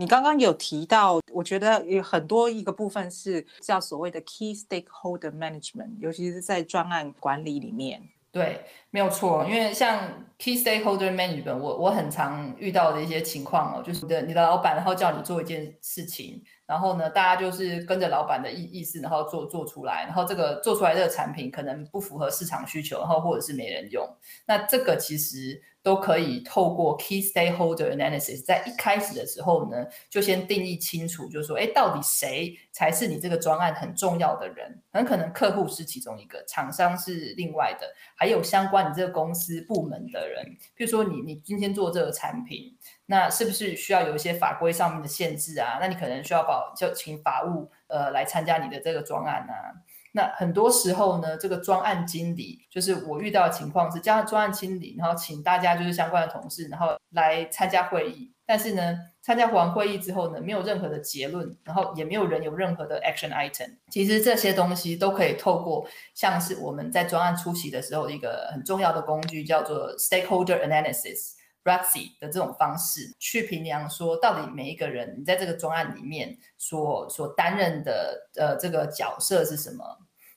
[0.00, 8.00] 你刚刚有提到，我觉得有很多一个部分是叫所谓的 key stakeholder management，尤其是在专案管理里面。
[8.32, 24.08] 对，没有错，因为像 key stakeholder management，我我很常遇到的一些情况哦，就是你的，你的老板然后叫你做一件事情，然后呢，大家就是跟着老板的意意思，然后做做出来，然后这个做出来这个产品可能不符合市场需求，然后或者是没人用，
[24.46, 25.60] 那这个其实。
[25.82, 34.82] 都可以透过 key stakeholder analysis，在一开始的时候呢，就先定义清楚，就是说，哎，到底谁才是你这个专案很重要的人？
[34.92, 40.44] 很可能客户是其中一个，厂商是另外的，还有相关你这个公司部门的人。
[40.74, 45.78] 比如说，你你今天做这个产品，那是不是需要有一些法规上面的限制啊？
[45.80, 49.80] 那你可能需要保就请法务呃来参加你的这个专案啊。
[50.12, 58.32] 那很多时候呢，这个专案经理就是我遇到的情况是，加上专案经理，然后请大家就是相关的同事，然后来参加会议。
[58.44, 63.76] 但是呢，参加完会议之后呢，没有任何的结论，然后也没有人有任何的 action item。
[63.88, 71.34] 其实这些东西都可以透过像是我们在专案出席的时候一个很重要的工具，叫做 stakeholder analysis。
[71.64, 79.84] RACI 的这种方式去评量，说到底每一个人你在这个专案里面所所担任的呃这个角色是什么？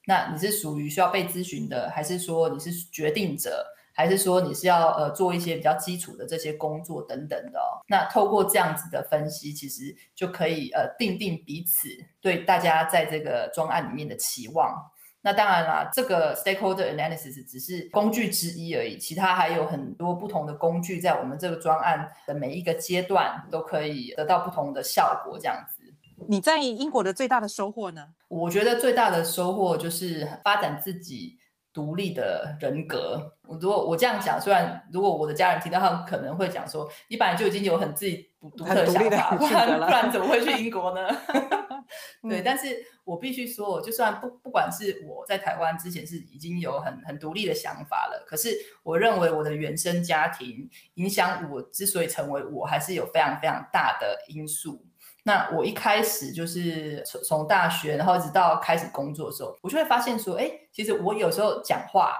[0.05, 7.59] 那你是属于需要被咨询的，还是说你是决定者，还是说你是要呃做一些比较基础的这些工作等等的？
[7.87, 11.87] 那透过这样子的分析，其实就可以呃定定彼此
[12.19, 14.91] 对大家在这个专案里面的期望。
[15.25, 25.39] 那当然啦，这个 stakeholder analysis 只是工具之一而已，其他还有很多不同的工具，在我们这个专案的每一个阶段都可以得到不同的效果。
[25.39, 25.81] 这样子，
[26.27, 28.09] 你在英国的最大的收获呢？
[28.27, 31.37] 我觉得最大的收获就是发展自己
[31.71, 33.33] 独立的人格。
[33.47, 41.07] 我如果我这样讲，虽然如果我的家人听到，他们可能会讲说，你本来就已经有很自己独独特的想法，不然不然怎么会去英国呢？
[42.29, 48.49] 对，但是我必须说，就算不不管是我在台湾之前是已经有很很独立的想法了，可是
[48.83, 54.85] 我认为我的原生家庭影响我之所以成为我，还是有非常非常大的因素。
[55.25, 62.17] 那我一开始就是从从大学，然后一直到开始工作的时候，我就会发现说，哎，其实我有时候讲话，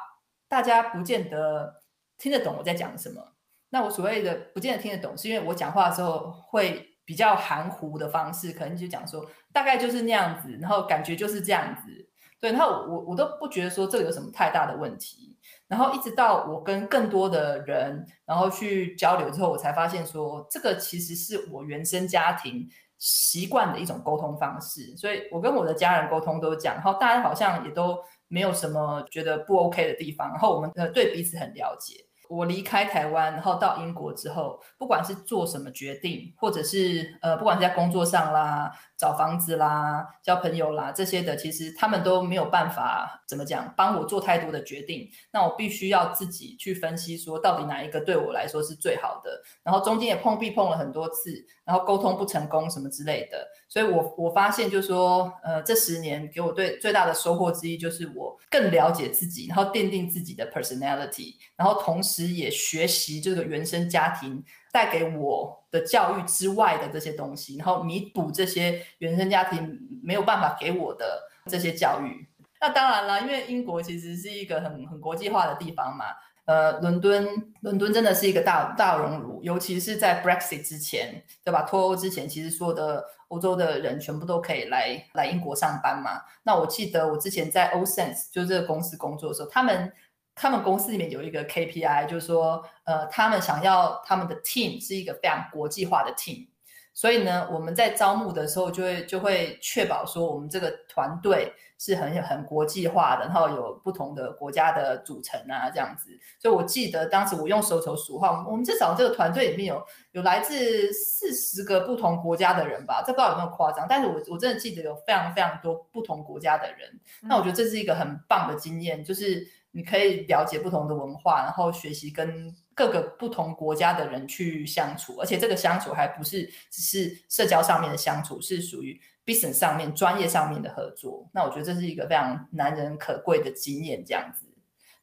[0.48, 1.84] 大家不见得
[2.18, 3.34] 听得懂我在讲什么。
[3.72, 12.10] 那我所谓的不见得听得懂，是因为我讲话的时候会比较含糊的方式，可能就讲说大概就是那样子，然后感觉就是这样子。
[12.40, 15.38] 对，然后我我都不觉得说这个有什么太大的问题。
[15.68, 22.70] 然后一直到我跟更多的人，然后去交流之后，我才发现说，这个其实是我原生家庭。
[23.00, 27.98] 习惯的一种沟通方式，所以我跟我的家人沟通都讲，然后大家好像也都
[28.30, 32.06] 没有什么觉得不 OK 的地方，然后我们呃对彼此很了解。
[32.30, 38.72] 我离开台湾，然后到英国之后，不管是做什么决定，或者是呃，不管是在工作上啦、
[39.04, 45.10] 找房子啦、交朋友啦这些的，其实他们都没有办法怎么讲帮我做太多的决定。
[45.32, 49.42] 那我必须要自己去分析，说到底哪一个对我来说是最好的。
[49.64, 51.32] 然后中间也碰壁碰了很多次，
[51.64, 53.48] 然后沟通不成功什么之类的。
[53.70, 62.24] 所以我我发现，就是说，呃，这十年给我最最大的收获之一，就是我更了解自己，然后奠定自己的 personality，然后同时。
[62.34, 72.28] 也学习这个原生家庭带给我的教育之外的这些东西，然后弥补这些原生家庭没有办法给我的这些教育。
[72.60, 76.06] 那当然了，因为英国其实是一个很很国际化的地方嘛。
[76.46, 81.62] 呃，伦敦，伦敦真的是一个大大熔炉，尤其是在 Brexit 之前，对吧？
[81.62, 86.20] 脱欧之前，其实所有的欧洲的人全部都可以来来英国上班嘛。
[86.42, 89.94] 那我记得我之前在 O Sense 就这个公司工作的时候，他们。
[90.36, 96.48] 他们公司里面有一个 KPI，就是说，呃，他们想要他们的 team 是一个非常国际化的 team，
[96.94, 106.10] 所以呢，我们在招募的时候就会就会确保说，我们这个团队是很很国际化的，然后有不同的国家的组成啊，这样子。
[106.40, 117.00] 所以我记得当时我用手头数话，我们至少这个团队里面有有来自四十个不同国家的人吧，这不知道有没有夸张，但是我我真的记得有非常非常多不同国家的人。
[117.22, 119.48] 那我觉得这是一个很棒的经验，就是。
[119.76, 131.28] 你可以了解不同的文化，然后学习跟各个不同国家的人去相处，而且这个相处还不是只是社交上面的相处，是属于 business 上面、专业上面的合作。
[131.34, 134.46] 那我觉得这是一个非常难能可贵的经验，这样子。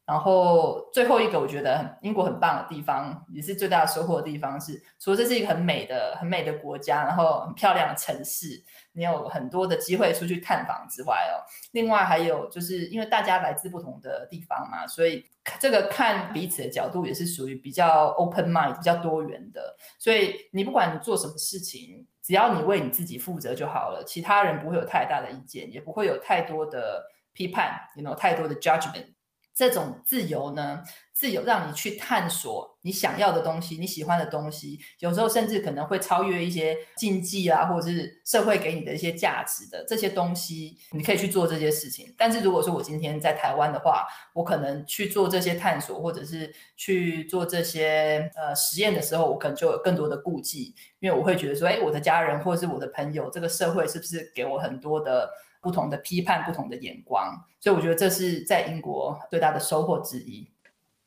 [0.06, 8.60] 然后最后一个，我觉得英国很棒的地方，也是最大的收获的地方是，除了这是一个很美的、很美的国家，然后很漂亮的城市。
[8.92, 11.40] 你有很多的机会出去探访之外哦，
[11.72, 15.24] 另外还有就是因为大家来自不同的地方嘛，所以
[15.58, 19.76] 这个看彼此的角度也是属于比较 open mind、比较多元的。
[19.98, 29.14] 所以你不管你做什么事情，只要你为你自己负责就好了，其他人不会有太大的意见，也不会有太多的批判，有没有太多的 judgment。
[29.60, 42.14] 这种自由呢，自由让你去探索你想要的东西，你喜欢的东西，有时候甚至可能会超越一些禁忌啊，或者是社会给你的一些价值的这些东西，你可以去做这些事情。
[42.16, 55.28] 但是如果说我今天在台湾的话，我可能去做这些探索，或者是去做这些呃实验的时候，我可能就有更多的顾忌，因为我会觉得说，哎，我的家人或者是我的朋友，这个社会是不是给我很多的。
[55.60, 60.48] 不同的批判，不同的眼光，所以我觉得这是在英国最大的收获之一。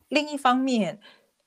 [0.09, 0.99] 另一方面，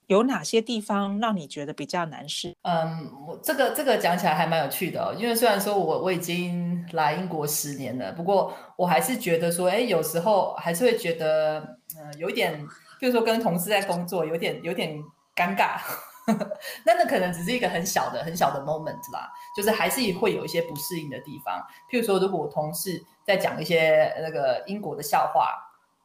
[0.06, 2.54] 有哪些地方让你觉得比较难适？
[2.62, 5.14] 嗯，我这个这个讲起来还蛮有趣的哦。
[5.16, 12.66] 因为虽然说我我已经来英国十年了，不过我还是觉得说，哎，有时候还是会觉得，嗯，有一点，
[12.98, 14.96] 比如说跟同事在工作，有点有点
[15.34, 15.78] 尴尬。
[16.84, 21.64] 那那可能只是一个很小的、很小的 moment 啦，就是还是会有一些不适应的地方。
[21.90, 25.54] 譬如说，如果我同事在讲一些那个英国的笑话，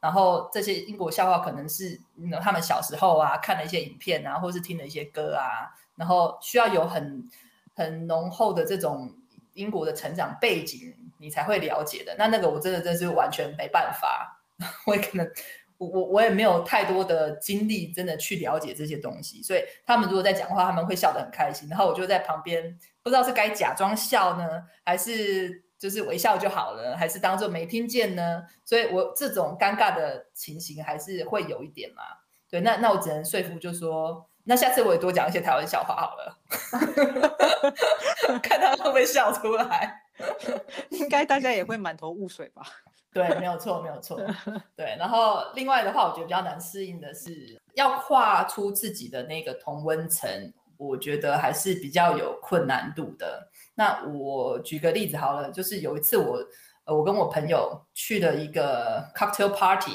[0.00, 2.00] 然后这些英国笑话可能是
[2.40, 7.28] 他们小时候啊看了一些影片啊，或是听了一些歌啊，然后需要有很
[7.74, 9.12] 很浓厚的这种
[9.54, 12.14] 英国的成长背景，你才会了解的。
[12.16, 14.40] 那那个我真的真是完全没办法，
[14.86, 15.28] 我也可能。
[15.88, 28.44] 我我也没有太多的精力，真的去了解这些东西，所以他们如果在讲话，他们会笑得很开心，然后我就在旁边，不知道是该假装笑呢，还是就是微笑就好了，还是当做没听见呢？
[28.64, 32.02] 所以我这种尴尬的情形还是会有一点嘛。
[32.50, 36.38] 对，那那我只能说服，就说那下次我也多讲一些台湾笑话好了，
[38.42, 40.02] 看他会不会笑出来。
[40.90, 42.62] 应该大家也会满头雾水吧。
[43.12, 44.18] 对，没有错，没有错。
[44.74, 53.48] 对，然后另外的话，我觉得比较难适应的是要跨出自己的那个同温层，我觉得还是比较有困难度的。
[53.74, 56.38] 那我举个例子好了，就是有一次我
[56.84, 59.92] 呃，我跟我朋友去了一个 cocktail party，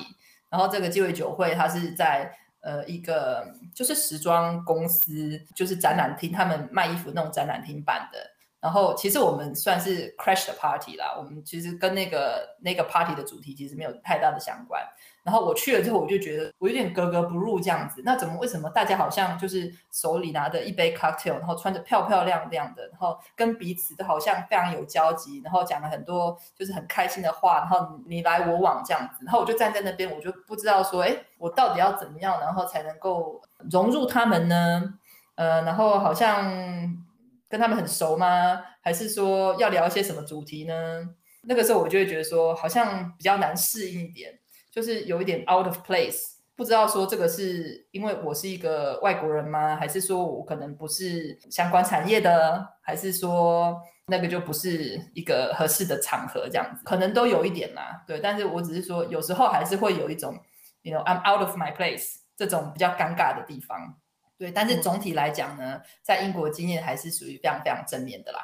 [0.50, 3.46] 然后这个鸡尾酒会，它是在呃一个
[3.76, 8.20] 就是时装公司，就是展览厅，他们卖衣服那种展览厅办的。
[8.60, 14.82] 然后其实我们算是 crash 的 party 啦，我们其实跟那个那个 party 的主题其实没有太大的相关。
[15.24, 18.02] 然后我去了之后，我就觉得我有点格格不入这样子。
[18.06, 29.24] 那怎么为什么大家好像就是手里拿着一杯 cocktail，然后穿着漂漂亮亮的，然后跟彼此都好像非常有交集，然后讲了很多就是很开心的话，然后你来我往这样子。
[29.26, 34.94] 然后我就站在那边，我就不知道说，哎，我到底要怎么样，然后才能够融入他们呢？
[35.36, 37.06] 呃，然后好像。
[37.50, 38.62] 跟他们很熟吗？
[38.82, 41.10] 还是说要聊一些什么主题呢？
[41.44, 44.38] 那个时候我就会觉得说，好像比较难适应一点，
[44.72, 46.38] 就是有一点 out of place。
[46.56, 49.76] 不知道说这个是因为我是一个外国人吗？
[49.76, 52.68] 还是说我可能不是相关产业的？
[52.82, 56.50] 还是说那个就不是一个合适的场合？
[56.50, 58.04] 这样子可能都有一点啦。
[58.08, 60.36] 对，但是我只是说，有时候还是会有一种
[60.82, 63.96] ，you know I'm out of my place 这种比较尴尬的地方。
[64.38, 68.40] 对，但是总体来讲呢，在英国经验还是属于非常非常正面的啦。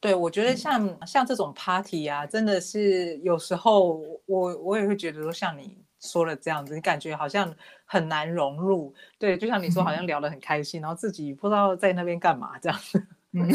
[0.00, 7.50] 对，我觉得像像这种 party 啊，真的是有时候我我也会觉得说，像你说的这样子，你感觉好像
[7.86, 8.94] 很难融入。
[9.18, 13.06] 对，就像你说，好像聊得很开心，然后自己不知道在那边干嘛这样子。
[13.32, 13.48] 嗯，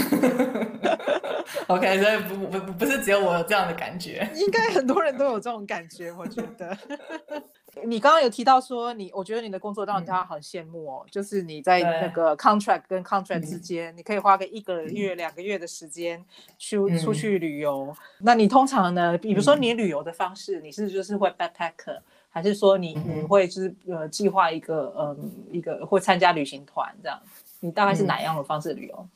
[1.70, 6.76] OK，所以不不不是只有我有这样的感觉，应该很多人都有这种感觉，我觉得。
[7.84, 16.24] 你刚刚有提到说你，我觉得你的工作让大家很羡慕哦，就是你在那个 contract 跟 contract 之间，你可以花个一个月、两个月的时间
[16.57, 17.95] 去出去旅游。
[18.20, 21.99] 那你通常呢，比如说你旅游的方式，你是就是会 backpacker，
[22.30, 27.22] 还是说你你会就是呃计划一个嗯一个会参加旅行团这样？
[27.59, 29.07] 你大概是哪样的方式旅游？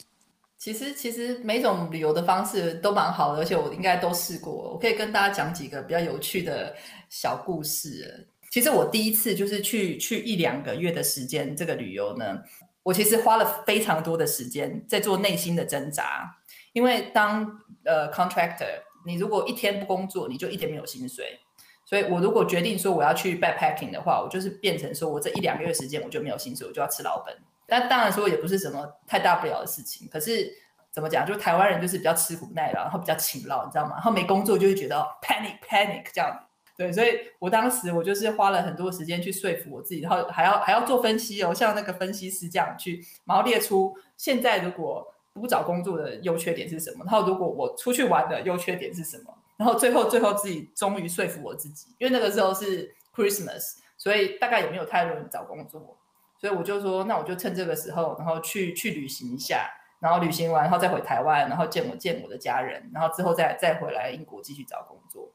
[0.58, 4.54] 其实其实每种旅游的方式都蛮好的，而且我应该都试过。
[4.54, 6.74] 我可以跟大家讲几个比较有趣的
[7.10, 8.26] 小故事。
[8.54, 12.38] 其实我第一次就是去去一两个月的时间，这个旅游呢，
[12.84, 16.38] 我其实花了非常多的时间在做内心的挣扎。
[16.72, 17.43] 因为当
[17.84, 18.70] 呃 contractor，
[19.08, 21.39] 你如果一天不工作，你就一天没有薪水。
[21.84, 27.36] 所以我如果决定说我要去 backpacking 的话，我就是变成说我这一两个月时间我就没有薪水，我就要吃老本。
[27.66, 30.08] 但当然说也不是什么太大不了的事情。
[30.12, 30.47] 可是
[30.91, 33.93] 怎么讲，就台湾人就是比较吃苦耐劳，然后比较勤劳，你知道吗？
[33.95, 36.39] 然后没工作就会觉得 panic panic 这样。
[36.76, 55.97] 对，所以我当时我就是花了很多时间去说服我自己，然后还要还要做分析哦，像那个分析师这样去，然后列出现在如果不找工作的优缺点是什么，然后如果我出去玩的优缺点是什么，然后最后最后自己终于说服我自己，因为那个时候是 Christmas，所以大概也没有太多人找工作，
[56.41, 59.69] 所以我就说，那我就趁这个时候，然后去去旅行一下，
[59.99, 65.32] 然后旅行完然后再回台湾，然后见我见我的家人，然后之后再再回来英国继续找工作。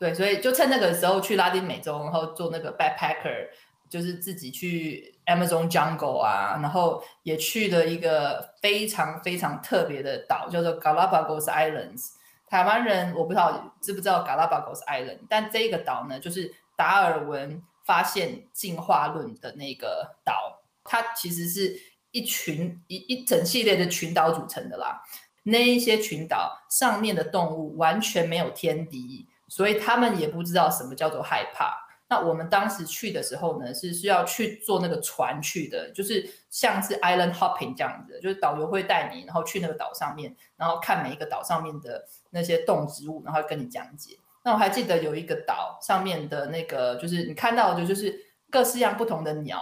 [0.00, 3.48] 对，所以就趁那个时候去拉丁美洲，然后做那个 backpacker，
[3.86, 12.12] 就是自己去 Amazon Jungle 啊，然后也去了一个非常非常特别的岛，叫做 Galapagos Islands。
[12.48, 21.78] 台湾人我不知道知不知道 Galapagos Island，但这个岛呢，就是达尔文发现进化论的那个岛，它其实是
[22.10, 25.02] 一群一一整系列的群岛组成的啦。
[25.42, 29.26] 那一些群岛上面的动物完全没有天敌。
[29.50, 31.76] 所以他们也不知道什么叫做害怕。
[32.08, 44.18] 那我们当时去的时候呢，是需要去坐那个船去的，就是像是 island hopping 这样子，就是导游会带你，然后去那个岛上面，然后看每一个岛上面的那些动植物，然后跟你讲解。
[44.44, 48.18] 那我还记得有一个岛上面的那个，就是你看到的，就是
[48.50, 49.60] 各式样不同的鸟。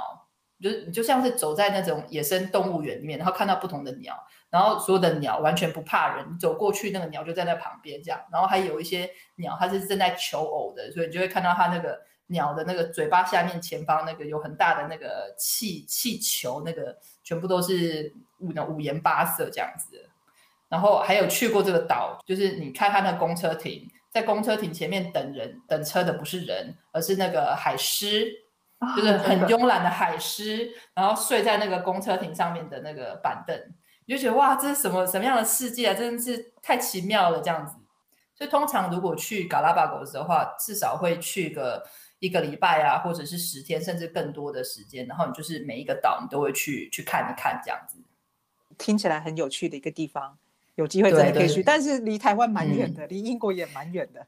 [0.60, 4.12] 就是你就像是走在那种野生动物园里面，然后看到不同的鸟，
[4.50, 20.08] 然后所有的鸟完全不怕人，你走过去那个鸟就在那旁边这样，然后还有一些鸟它是正在求偶的，所以你就会看到它那个鸟的那个嘴巴下面前方那个有很大的那个气气球，那个全部都是五五颜八色这样子。
[20.68, 28.44] 然后还有去过这个岛，就是你看它那个公车亭，在公车亭前面等人等车的不是人，而是那个海狮。
[28.94, 33.60] 就是很慵懒的海狮，然后睡在那个公车亭上面的那个板凳，
[34.08, 35.92] 你就觉得哇，这是什么什么样的世界啊？
[35.92, 37.74] 真的是太奇妙了，这样子。
[38.34, 41.86] 所以通常如果去嘎拉巴狗的话，至少会去个
[42.18, 45.06] 一个礼拜啊，或者是十天，甚至更多的时间。
[45.06, 47.98] 然后你就是每一个岛你都会去去看一看，这样子。
[48.78, 50.38] 听起来很有趣的一个地方，
[50.76, 51.62] 有机会真的可以去。
[51.62, 54.26] 但是离台湾蛮远的，离英国也蛮远的。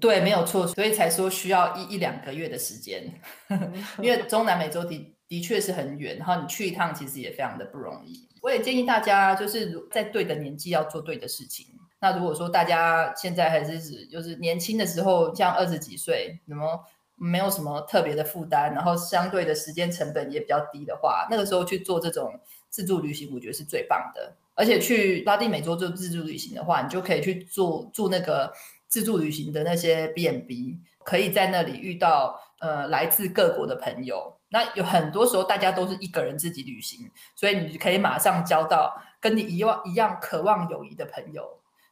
[0.00, 3.12] 对，没有错，所以才说需要一一两个月的时间，
[4.02, 8.28] 因为中南美洲的的确是很远，然后你去一趟其实也非常的不容易。
[8.42, 11.66] 我也建议大家就是在对的年纪要做对的事情。
[12.00, 24.34] 那如果说大家现在还是指就是年轻的时候，像二十几岁，那么没有什么特别的负担，然后相对的时间成本也比较低的话，那个时候去做这种自助旅行，我觉得是最棒的。
[24.54, 28.52] 而且去拉丁美洲做自助旅行的话，你就可以去做住那个。
[28.90, 34.39] 自助旅行的那些 bnb 可以在那里遇到呃来自各国的朋友。
[34.50, 41.42] 那有很多时候大家都是一个人自己旅行，所以你可以马上交到跟你一样一样渴望友谊的朋友，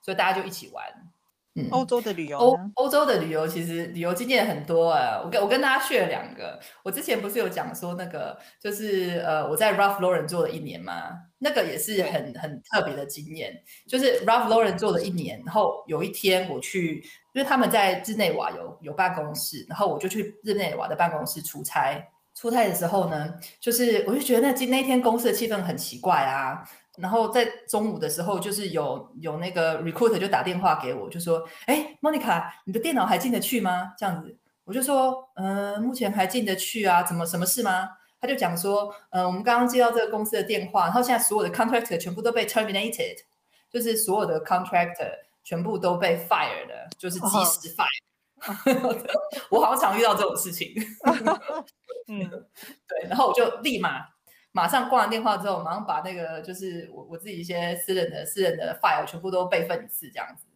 [0.03, 0.85] 所以大家就一起玩。
[1.73, 5.21] 欧洲的旅游，欧欧洲的旅游其实旅游经验很多啊。
[5.25, 6.57] 我跟我跟大家去了两个。
[6.85, 13.61] 我之前不是有讲说那个，就是呃我在 Ralph Lauren 做了一年嘛，那个也是很很特别的经验。
[13.89, 17.03] 就是 Ralph Lauren 做了一年，然后有一天我去，
[17.33, 22.01] 因为他们在日内瓦有有办公室，然后我就去日内瓦的办公室出差。
[22.39, 26.63] 出差的时候呢，就是我就觉得那今那天公司的气氛很奇怪啊。
[26.97, 37.89] 然后在中午的时候，就是有有那个 recruiter 就打电话给我，就说：“哎，Monica，你的电脑还进得去吗？”这样子，我就说：“呃，目前还进得去啊，怎么什么事吗？”
[38.21, 43.19] 他就讲说：“呃，我们刚刚接到这个公司的电话，然后现在所有的 contractor 全部都被 terminated，
[43.71, 45.13] 就是所有的 contractor
[45.45, 47.87] 全部都被 fire 了，就是即时 fire。
[49.51, 50.73] 我好像常遇到这种事情。
[52.09, 52.19] 嗯，
[52.89, 54.07] 对，然后我就立马。
[54.53, 60.47] 马上挂完电话之后，马上把那个就是我我自己一些私人的私人的 file 全部都备份一次，这样子。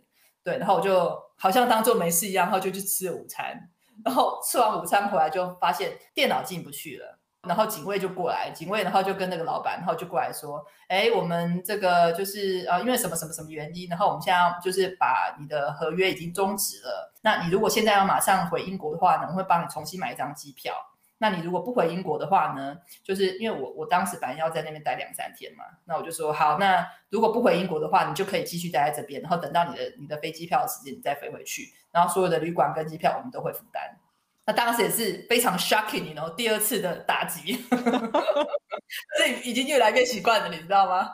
[0.43, 3.71] 对，然后我就好像当做没事一样，然后就去吃了午餐。
[4.05, 17.13] 然后吃完午餐回来就发现电脑进不去了，然后警卫就过来，警卫然后就跟那个老板，然后就过来说：“哎，我们这个就是呃，因为什么什么什么原因，然后我们现在就是把你的合约已经终止了。
[17.23, 20.75] 那你如果现在要马上回英国的话呢，我会帮你重新买一张机票。”
[21.19, 22.77] 那你如果不回英国的话呢？
[23.05, 33.97] 就是因为我我当时本来要在那边待两三天嘛，那我就说好，那如果不回英国的话，你就可以继续待在这边，然后等到你的你的飞机票的时间，你再飞回去，然后所有的旅馆跟机票我们都会负担。
[34.45, 37.57] 那当时也是非常 shocking，然后第二次的打击，
[39.17, 41.11] 这已经越来越习惯了，你知道吗？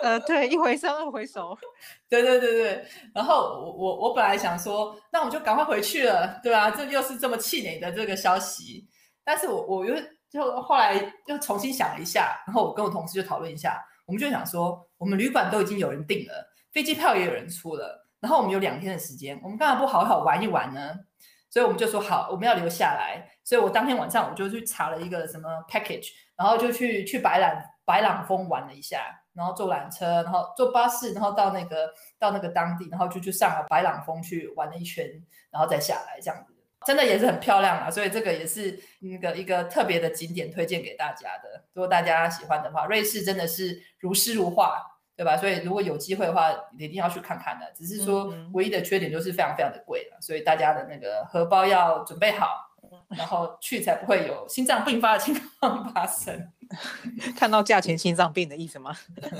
[0.00, 1.58] 呃，对，一回生二回熟，
[2.08, 2.84] 对对对对。
[3.12, 8.86] 然后我我我本来想说，那我们就赶快回去了，对啊，这又是这么气馁的这个消息。
[9.24, 9.94] 但是我我又
[10.30, 10.94] 就后来
[11.26, 20.94] 又重新想了一下，然后我跟我同事就讨论一下，我们就想说，我们旅馆都已经有人订了，飞机票也有人出了，然后我们有两天的时间，我们干嘛不好好玩一玩呢？
[21.52, 23.28] 所以我们就说好，我们要留下来。
[23.44, 35.06] 所以我当天晚上我就去查了一个什么 package，然后就去去白朗白朗峰玩了一下，然后坐缆车，然后坐巴士，然后到那个到那个当地，然后就去上了白朗峰去玩了一圈，
[35.50, 36.54] 然后再下来这样子。
[36.86, 41.64] 真的也是很漂亮啊，所以这个也是那个一个特别的景点推荐给大家的。
[41.74, 44.80] 如果大家喜欢的话，瑞士真的是如诗如画，
[45.16, 45.36] 对吧？
[45.36, 47.70] 所以如果有机会的话，一定要去看看的。
[47.74, 52.48] 只是说唯一的缺点就是非常非常的贵了，所以大家的那个荷包要准备好，
[53.10, 56.50] 然后去才不会有心脏病发的情况发生。
[57.36, 58.96] 看到价钱心脏病的意思吗？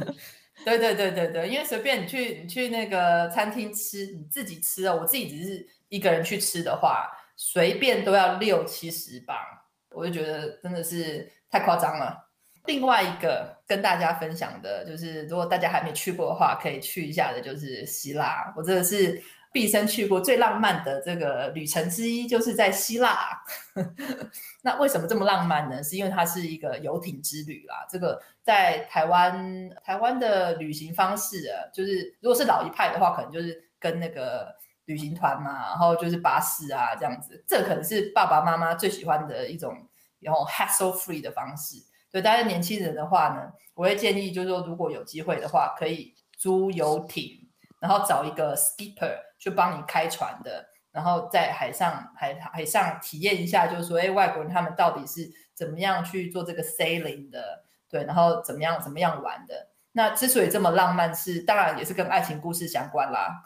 [0.65, 7.11] 对对对对对，因为随便你去你去那个餐厅吃，你自己吃哦，我自己只是一个人去吃的话。
[7.35, 9.37] 随便都要六七十磅，
[9.91, 12.31] 我就觉得真的是太夸张了。
[12.67, 18.53] 另外一个跟大家分享的就是，如果大家还没去过的话，可以去一下的，就是希腊。
[18.57, 23.43] 我真的是毕生去过最浪漫的这个旅程之一，就是在希腊。
[24.63, 25.83] 那为什么这么浪漫呢？
[25.83, 27.87] 是因为它是一个游艇之旅啦。
[27.89, 34.61] 这个在台湾台湾的旅行方式啊，就是如果是老一派的话，可能就是跟那个。
[34.87, 39.89] 旅行团嘛，然后就是巴士啊这样子，这可能是爸爸妈妈最喜欢的一种
[40.19, 41.77] 然后 hassle free 的方式。
[42.13, 47.49] 对，但是年轻人的话呢，我会建议就是说，如果有机会的话，可以租游艇，
[47.81, 59.69] 然后找一个 skipper 去帮你开船的，然后在海上海海上体验一下，就是说，哎，外国人他们到底是怎么样去做这个 sailing 的，对，然后怎么样怎么样玩的。
[59.93, 63.43] 那之所以这么浪漫，是当然也是跟爱情故事相关啦。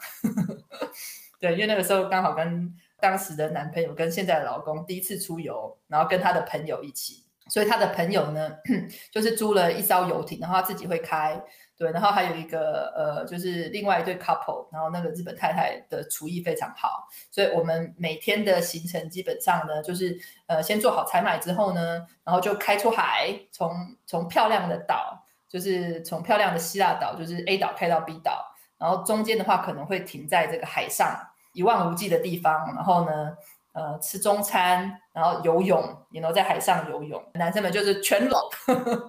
[1.39, 8.51] 对，因为那个时候刚好跟当时的男朋友跟现在的老公第一次出游，然后跟他的朋友一起，所以他的朋友呢，
[9.11, 11.41] 就是租了一艘游艇，然后他自己会开，
[11.77, 20.17] 对，然后还有一个呃，就是另外一对 couple，然后那个日本太太的厨艺非常好，所以我们每天的行程基本上呢，就是
[20.47, 28.53] 呃先做好采买之后呢，然后就开出海，从从漂亮的岛，就是从漂亮的希腊岛，就是 A 岛开到 B 岛。
[28.79, 31.19] 然后中间的话可能会停在这个海上
[31.51, 33.35] 一望无际的地方，然后呢，
[33.77, 38.49] 呃，吃中餐，然后游泳，然后在海上游泳，男生们就是全裸，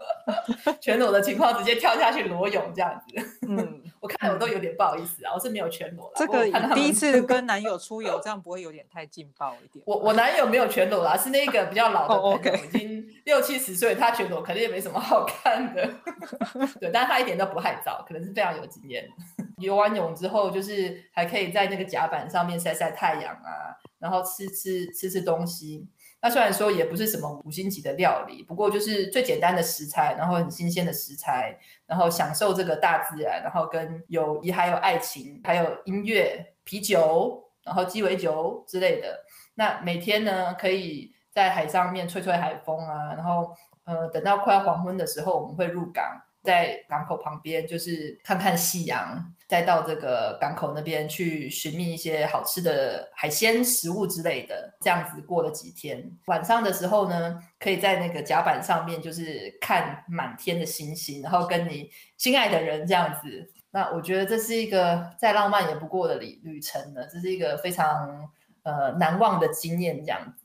[0.79, 3.47] 全裸的情况直接跳下去裸泳这样子。
[3.49, 6.45] 嗯， 我看了我都有点不好意思啊，我是没有全裸这个
[6.75, 9.83] 第一次跟男友出游，这样不会有点太劲爆一点？
[9.87, 15.89] 我我男友没有全裸啦，是那个比较老的朋友，已经六七十岁，他全裸肯定也没什么好看的。
[16.79, 19.09] 对，但是他一点都不害臊，可能是非常有经验。
[19.57, 25.89] 游完泳之后，就是还可以在那个甲板上面晒晒太阳啊，然后吃吃吃吃东西。
[26.21, 39.21] 那虽然说也不是什么五星级的料理，不过就是最简单的食材，然后很新鲜的食材，然后享受这个大自然，然后跟友谊，还有爱情，还有音乐、啤酒，然后鸡尾酒之类的。
[39.55, 46.21] 那每天呢，可以在海上面吹吹海风啊，然后呃，等到快要黄昏的时候，我们会入港。
[46.43, 54.75] 在港口旁边，就是看看夕阳，再到这个港口那边去寻觅一些好吃的海鲜食物之类的。
[54.81, 63.51] 这样子过了几天，晚上的时候呢，可以在那个甲板上面，就是看满天的星星，然后跟你心爱的人这样子。
[63.71, 68.31] 那我觉得这是一个再浪漫也不过的旅旅程了，这是一个非常
[68.63, 70.38] 呃难忘的经验，这样子。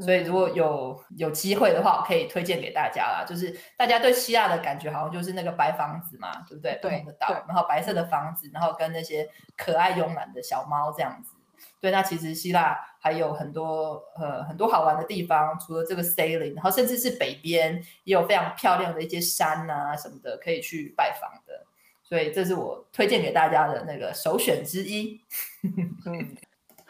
[0.00, 3.26] 所以如果有有机会的话，我可以推荐给大家啦。
[3.28, 6.78] 就是大家对希腊的感觉，好像就是那个白房子嘛，对不对？
[6.80, 11.34] 不同的岛，然后白色的房子，然后跟那些可爱慵懒的小猫这样子。
[11.78, 17.74] 对，那其实希腊还有很多呃很多好玩的地方，除了这个 sailing，然后甚至是北边
[18.04, 21.66] 也有非常漂亮的一些山啊什么的可以去拜访的。
[22.02, 25.20] 所以这是我推荐给大家的那个首选之一。
[26.06, 26.34] 嗯。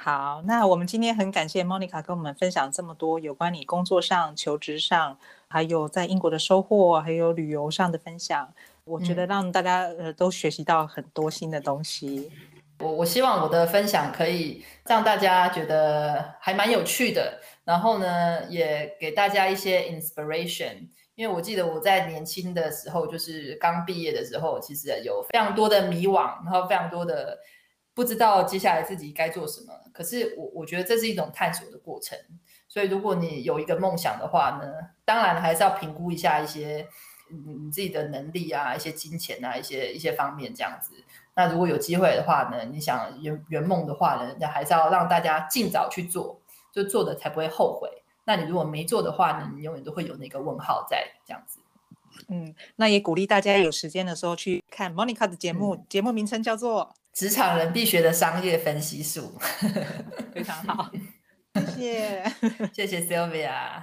[0.05, 8.53] 好，那我们今天很感谢 Monica 跟我们分享这么多有关你工作上、求职上，还有在英国的收获，还有旅游上的分享。
[8.83, 12.29] 我觉得让大家呃都学习到很多新的东西。
[12.81, 20.89] 我我希望我的分享可以让大家觉得还蛮有趣的，然后呢，也给大家一些 inspiration。
[21.15, 27.39] 因为我记得我在年轻的时候，就是刚毕业的时候，其实有非常多的迷惘，然后非常多的。
[27.95, 32.19] 不知道接下来自己该做什么，可是我我觉得这是一种探索的过程。
[32.67, 34.73] 所以如果你有一个梦想的话呢，
[35.05, 36.89] 当然还是要评估一下一些
[37.29, 40.95] 你自己的能力啊，一些金钱啊，一些一些方面这样子。
[41.35, 46.41] 那如果有机会的话呢，你想圆圆梦的话呢，那还是要让大家尽早去做，
[46.73, 47.91] 就做的才不会后悔。
[48.25, 51.61] 那你如果没做的话呢，你永远都会有那个问号在这样子。
[52.29, 56.95] 嗯，那也鼓励大家有时间的时候去看 Monica 的节目，节目名称叫做。
[57.13, 59.39] 职场人必学的商业分析术，
[60.33, 60.91] 非常好，
[61.55, 62.33] 谢谢，
[62.73, 63.83] 谢谢 Sylvia。